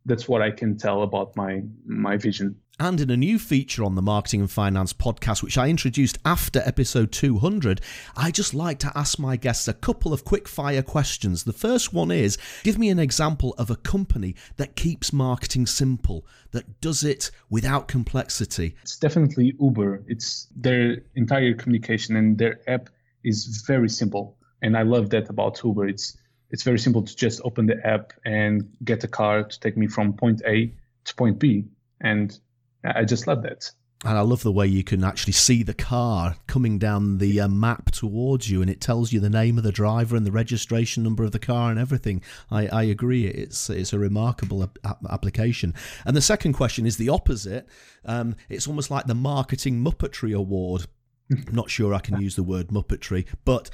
that's 0.06 0.28
what 0.28 0.41
I 0.41 0.52
can 0.52 0.78
tell 0.78 1.02
about 1.02 1.36
my 1.36 1.63
my 1.86 2.18
vision. 2.18 2.56
And 2.78 3.00
in 3.00 3.10
a 3.10 3.15
new 3.15 3.39
feature 3.39 3.86
on 3.86 3.96
the 3.96 4.02
Marketing 4.02 4.41
and 4.41 4.52
Finance 4.52 4.91
podcast, 4.91 5.41
which 5.41 5.58
I 5.58 5.70
introduced 5.70 6.18
after 6.26 6.62
episode 6.65 7.13
200, 7.13 7.80
I 8.18 8.32
just 8.32 8.54
like 8.54 8.80
to 8.80 8.91
ask 8.94 9.18
my 9.18 9.38
guests 9.38 9.70
a 9.70 9.74
couple 9.74 10.12
of 10.12 10.26
quick 10.26 10.46
fire 10.46 10.82
questions. 10.82 11.46
The 11.46 11.54
first 11.54 11.94
one 11.94 12.12
is 12.12 12.38
give 12.63 12.78
me 12.78 12.89
an 12.89 13.00
example 13.00 13.56
of 13.58 13.70
a 13.70 13.78
company 13.78 14.36
that 14.58 14.76
keeps 14.76 15.13
marketing 15.13 15.68
simple, 15.68 16.28
that 16.52 16.82
does 16.82 17.06
it 17.06 17.32
without 17.50 17.88
complexity. 17.88 18.76
It's 18.82 18.98
definitely 18.98 19.56
Uber. 19.58 20.04
It's 20.08 20.48
their 20.54 20.98
entire 21.15 21.54
communication 21.54 22.18
and 22.18 22.38
their 22.38 22.60
app 22.70 22.89
is 23.24 23.63
very 23.65 23.89
simple. 23.89 24.38
And 24.62 24.76
I 24.76 24.82
love 24.82 25.12
that 25.12 25.30
about 25.30 25.63
Uber. 25.63 25.88
It's 25.88 26.18
it's 26.56 26.63
very 26.63 26.80
simple 26.80 27.04
to 27.04 27.13
just 27.13 27.41
open 27.44 27.65
the 27.65 27.86
app 27.86 28.13
and 28.24 28.65
get 28.86 29.04
a 29.04 29.10
car 29.10 29.44
to 29.44 29.60
take 29.60 29.76
me 29.76 29.88
from 29.88 30.13
point 30.13 30.41
A 30.48 30.72
to 31.04 31.15
point 31.15 31.38
B. 31.38 31.65
And 32.00 32.39
I 32.86 33.04
just 33.04 33.28
love 33.28 33.44
that. 33.44 33.70
And 34.06 34.18
I 34.18 34.22
love 34.22 34.41
the 34.41 34.54
way 34.54 34.65
you 34.65 34.82
can 34.82 35.04
actually 35.04 35.34
see 35.34 35.63
the 35.63 35.74
car 35.74 36.38
coming 36.48 36.80
down 36.80 37.18
the 37.18 37.41
uh, 37.41 37.50
map 37.50 37.91
towards 37.91 38.50
you, 38.50 38.62
and 38.62 38.72
it 38.72 38.80
tells 38.80 39.12
you 39.12 39.20
the 39.20 39.30
name 39.30 39.58
of 39.58 39.65
the 39.65 39.74
driver 39.74 40.15
and 40.15 40.26
the 40.26 40.32
registration 40.32 41.04
number 41.04 41.26
of 41.26 41.34
the 41.34 41.39
car 41.39 41.72
and 41.72 41.78
everything. 41.78 42.22
I, 42.50 42.68
I 42.68 42.84
agree; 42.84 43.28
it's 43.28 43.70
it's 43.70 43.91
a 43.91 44.00
remarkable 44.00 44.63
ap- 44.63 45.04
application. 45.10 45.74
And 46.06 46.15
the 46.15 46.22
second 46.22 46.54
question 46.54 46.86
is 46.86 46.96
the 46.96 47.10
opposite. 47.10 47.68
Um, 48.06 48.38
it's 48.48 48.68
almost 48.68 48.89
like 48.89 49.08
the 49.08 49.15
marketing 49.15 49.84
muppetry 49.84 50.34
award. 50.34 50.86
I'm 51.30 51.44
not 51.52 51.70
sure 51.70 51.94
I 51.94 52.00
can 52.00 52.22
use 52.22 52.38
the 52.38 52.44
word 52.44 52.68
muppetry, 52.68 53.26
but 53.44 53.70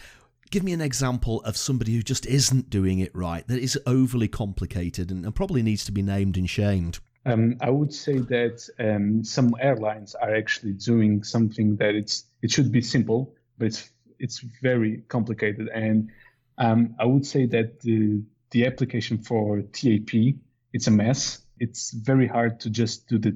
give 0.51 0.63
me 0.63 0.73
an 0.73 0.81
example 0.81 1.41
of 1.41 1.57
somebody 1.57 1.95
who 1.95 2.03
just 2.03 2.25
isn't 2.25 2.69
doing 2.69 2.99
it 2.99 3.15
right, 3.15 3.47
that 3.47 3.59
is 3.59 3.79
overly 3.87 4.27
complicated 4.27 5.09
and, 5.09 5.25
and 5.25 5.33
probably 5.33 5.63
needs 5.63 5.85
to 5.85 5.91
be 5.91 6.01
named 6.01 6.37
and 6.37 6.49
shamed. 6.49 6.99
Um, 7.25 7.57
I 7.61 7.69
would 7.69 7.93
say 7.93 8.17
that 8.17 8.67
um, 8.79 9.23
some 9.23 9.55
airlines 9.59 10.13
are 10.15 10.35
actually 10.35 10.73
doing 10.73 11.23
something 11.23 11.77
that 11.77 11.95
it's 11.95 12.25
it 12.41 12.51
should 12.51 12.71
be 12.71 12.81
simple, 12.81 13.33
but 13.57 13.67
it's 13.67 13.89
it's 14.19 14.39
very 14.39 15.03
complicated. 15.07 15.67
And 15.69 16.09
um, 16.57 16.95
I 16.99 17.05
would 17.05 17.25
say 17.25 17.45
that 17.47 17.79
the 17.81 18.21
the 18.51 18.65
application 18.65 19.19
for 19.19 19.61
TAP 19.61 20.35
it's 20.73 20.87
a 20.87 20.91
mess. 20.91 21.39
It's 21.59 21.91
very 21.91 22.27
hard 22.27 22.59
to 22.61 22.69
just 22.69 23.07
do 23.07 23.19
the 23.19 23.31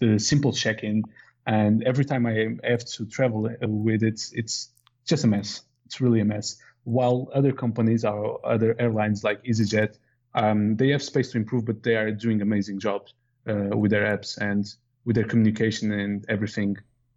the 0.00 0.18
simple 0.18 0.52
check-in, 0.52 1.04
and 1.46 1.82
every 1.84 2.04
time 2.04 2.26
I 2.26 2.56
have 2.62 2.84
to 2.84 3.06
travel 3.06 3.48
with 3.62 4.02
it, 4.02 4.20
it's 4.34 4.68
just 5.06 5.24
a 5.24 5.26
mess 5.26 5.62
it's 5.90 6.00
really 6.00 6.20
a 6.20 6.24
mess. 6.24 6.56
While 6.84 7.28
other 7.34 7.50
companies 7.50 8.04
or 8.04 8.38
other 8.46 8.76
airlines 8.78 9.24
like 9.24 9.42
EasyJet, 9.42 9.98
um, 10.36 10.76
they 10.76 10.90
have 10.90 11.02
space 11.02 11.32
to 11.32 11.38
improve, 11.38 11.64
but 11.64 11.82
they 11.82 11.96
are 11.96 12.12
doing 12.12 12.42
amazing 12.42 12.78
jobs 12.78 13.12
uh, 13.48 13.76
with 13.76 13.90
their 13.90 14.04
apps 14.16 14.38
and 14.38 14.72
with 15.04 15.16
their 15.16 15.24
communication 15.24 15.90
and 15.90 16.24
everything. 16.28 16.76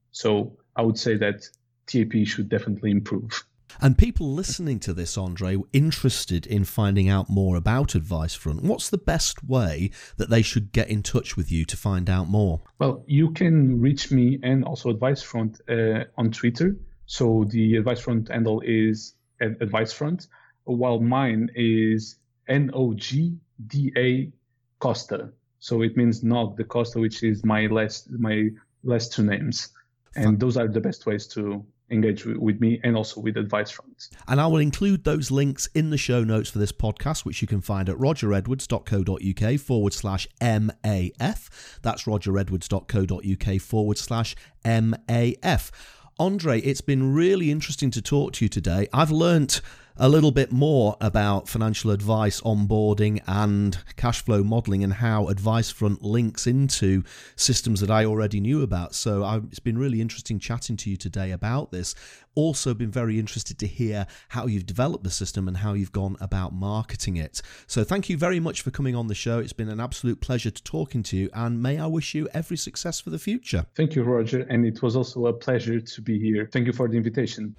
So 0.09 0.57
I 0.75 0.81
would 0.81 0.97
say 0.97 1.17
that 1.17 1.47
TAP 1.86 2.25
should 2.25 2.49
definitely 2.49 2.89
improve. 2.89 3.45
And 3.79 3.95
people 3.95 4.33
listening 4.33 4.79
to 4.81 4.93
this, 4.93 5.17
Andre, 5.19 5.57
interested 5.71 6.47
in 6.47 6.63
finding 6.63 7.07
out 7.09 7.29
more 7.29 7.55
about 7.55 7.89
AdviceFront, 7.89 8.63
what's 8.63 8.89
the 8.89 8.97
best 8.97 9.43
way 9.43 9.91
that 10.17 10.31
they 10.31 10.41
should 10.41 10.71
get 10.71 10.89
in 10.89 11.03
touch 11.03 11.38
with 11.38 11.51
you 11.51 11.63
to 11.65 11.77
find 11.77 12.09
out 12.09 12.27
more? 12.27 12.62
Well, 12.79 13.03
you 13.07 13.31
can 13.31 13.79
reach 13.79 14.12
me 14.12 14.39
and 14.41 14.63
also 14.63 14.91
AdviceFront 14.93 15.62
uh, 15.69 16.05
on 16.17 16.31
Twitter. 16.31 16.75
So 17.05 17.45
the 17.49 17.77
advice 17.77 17.99
front 17.99 18.29
handle 18.29 18.61
is 18.61 19.15
advice 19.41 19.91
front, 19.93 20.27
while 20.63 20.99
mine 20.99 21.49
is 21.55 22.17
N 22.47 22.71
O 22.73 22.93
G 22.93 23.37
D 23.67 23.91
A 23.97 24.31
Costa. 24.79 25.29
So 25.59 25.81
it 25.81 25.95
means 25.95 26.23
Nog 26.23 26.57
the 26.57 26.63
Costa, 26.63 26.99
which 26.99 27.23
is 27.23 27.45
my 27.45 27.67
last 27.67 28.09
my 28.11 28.49
last 28.83 29.13
two 29.13 29.23
names, 29.23 29.69
and 30.15 30.39
those 30.39 30.57
are 30.57 30.67
the 30.67 30.81
best 30.81 31.05
ways 31.05 31.27
to 31.27 31.65
engage 31.89 32.25
with 32.25 32.59
me 32.59 32.79
and 32.83 32.95
also 32.95 33.21
with 33.21 33.35
AdviceFront. 33.35 34.09
And 34.27 34.41
I 34.41 34.47
will 34.47 34.57
include 34.57 35.03
those 35.03 35.29
links 35.31 35.67
in 35.75 35.89
the 35.89 35.97
show 35.97 36.23
notes 36.23 36.49
for 36.49 36.57
this 36.57 36.71
podcast, 36.71 37.23
which 37.23 37.41
you 37.41 37.47
can 37.47 37.61
find 37.61 37.87
at 37.87 37.97
rogeredwards.co.uk 37.97 39.59
forward 39.59 39.93
slash 39.93 40.27
MAF. 40.41 41.79
That's 41.81 42.03
rogeredwards.co.uk 42.03 43.61
forward 43.61 43.97
slash 43.97 44.35
MAF. 44.65 45.71
Andre, 46.19 46.62
it's 46.62 46.82
been 46.82 47.13
really 47.13 47.49
interesting 47.49 47.89
to 47.91 48.02
talk 48.02 48.34
to 48.34 48.45
you 48.45 48.49
today. 48.49 48.88
I've 48.93 49.10
learnt 49.10 49.62
a 49.97 50.10
little 50.10 50.32
bit 50.32 50.51
more 50.51 50.97
about 50.99 51.47
financial 51.47 51.91
advice, 51.91 52.41
onboarding, 52.41 53.21
and 53.27 53.77
cash 53.95 54.23
flow 54.23 54.43
modeling, 54.43 54.84
and 54.84 54.93
how 54.93 55.25
AdviceFront 55.25 55.99
links 56.01 56.47
into 56.47 57.03
systems 57.36 57.79
that 57.79 57.91
I 57.91 58.06
already 58.06 58.39
knew 58.39 58.63
about. 58.63 58.95
So 58.95 59.23
I've, 59.23 59.45
it's 59.45 59.60
been 59.60 59.77
really 59.77 60.01
interesting 60.01 60.39
chatting 60.39 60.77
to 60.77 60.89
you 60.89 60.97
today 60.97 61.32
about 61.32 61.71
this. 61.71 61.93
Also, 62.36 62.73
been 62.73 62.89
very 62.89 63.19
interested 63.19 63.60
to 63.60 63.67
hear 63.67 64.08
how 64.29 64.47
you've 64.47 64.65
developed 64.65 65.03
the 65.03 65.12
system 65.12 65.47
and 65.47 65.58
how 65.58 65.73
you've 65.73 65.91
gone 65.91 66.17
about 66.19 66.51
marketing 66.51 67.17
it. 67.17 67.43
So, 67.67 67.84
thank 67.84 68.10
you 68.10 68.17
very 68.17 68.39
much 68.39 68.62
for 68.62 68.71
coming 68.71 68.95
on 68.95 69.08
the 69.08 69.13
show. 69.13 69.38
It's 69.38 69.53
been 69.53 69.69
an 69.69 69.79
absolute 69.79 70.19
pleasure 70.19 70.49
to 70.49 70.63
talking 70.63 71.03
to 71.03 71.17
you, 71.17 71.29
and 71.34 71.62
may 71.62 71.77
I 71.77 71.86
wish 71.86 72.15
you 72.15 72.27
every 72.34 72.58
success 72.58 72.99
for 72.99 73.12
the 73.12 73.19
future. 73.19 73.67
Thank 73.75 73.93
you, 73.95 74.01
Roger, 74.01 74.47
and 74.49 74.65
it 74.65 74.82
was 74.82 74.95
also 74.95 75.27
a 75.27 75.34
pleasure 75.34 75.79
to 75.79 76.01
be 76.01 76.17
here. 76.17 76.49
Thank 76.51 76.65
you 76.65 76.73
for 76.73 76.88
the 76.88 76.97
invitation. 76.97 77.56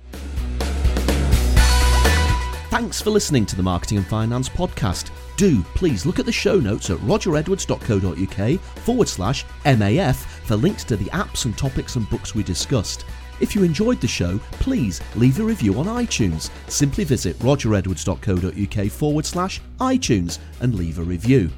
Thanks 2.74 3.00
for 3.00 3.10
listening 3.10 3.46
to 3.46 3.54
the 3.54 3.62
Marketing 3.62 3.98
and 3.98 4.06
Finance 4.08 4.48
podcast. 4.48 5.12
Do 5.36 5.62
please 5.76 6.04
look 6.04 6.18
at 6.18 6.26
the 6.26 6.32
show 6.32 6.58
notes 6.58 6.90
at 6.90 6.98
rogeredwards.co.uk 6.98 8.60
forward 8.60 9.08
slash 9.08 9.44
MAF 9.64 10.16
for 10.16 10.56
links 10.56 10.82
to 10.86 10.96
the 10.96 11.04
apps 11.04 11.44
and 11.44 11.56
topics 11.56 11.94
and 11.94 12.10
books 12.10 12.34
we 12.34 12.42
discussed. 12.42 13.04
If 13.38 13.54
you 13.54 13.62
enjoyed 13.62 14.00
the 14.00 14.08
show, 14.08 14.40
please 14.54 15.00
leave 15.14 15.38
a 15.38 15.44
review 15.44 15.78
on 15.78 15.86
iTunes. 15.86 16.50
Simply 16.66 17.04
visit 17.04 17.38
rogeredwards.co.uk 17.38 18.90
forward 18.90 19.24
slash 19.24 19.60
iTunes 19.78 20.40
and 20.60 20.74
leave 20.74 20.98
a 20.98 21.04
review. 21.04 21.50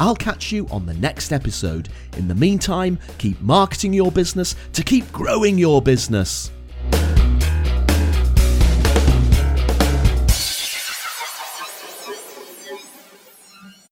I'll 0.00 0.16
catch 0.16 0.50
you 0.50 0.66
on 0.72 0.86
the 0.86 0.94
next 0.94 1.32
episode. 1.32 1.88
In 2.16 2.26
the 2.26 2.34
meantime, 2.34 2.98
keep 3.18 3.40
marketing 3.40 3.92
your 3.92 4.10
business 4.10 4.56
to 4.72 4.82
keep 4.82 5.12
growing 5.12 5.56
your 5.56 5.80
business. 5.80 6.50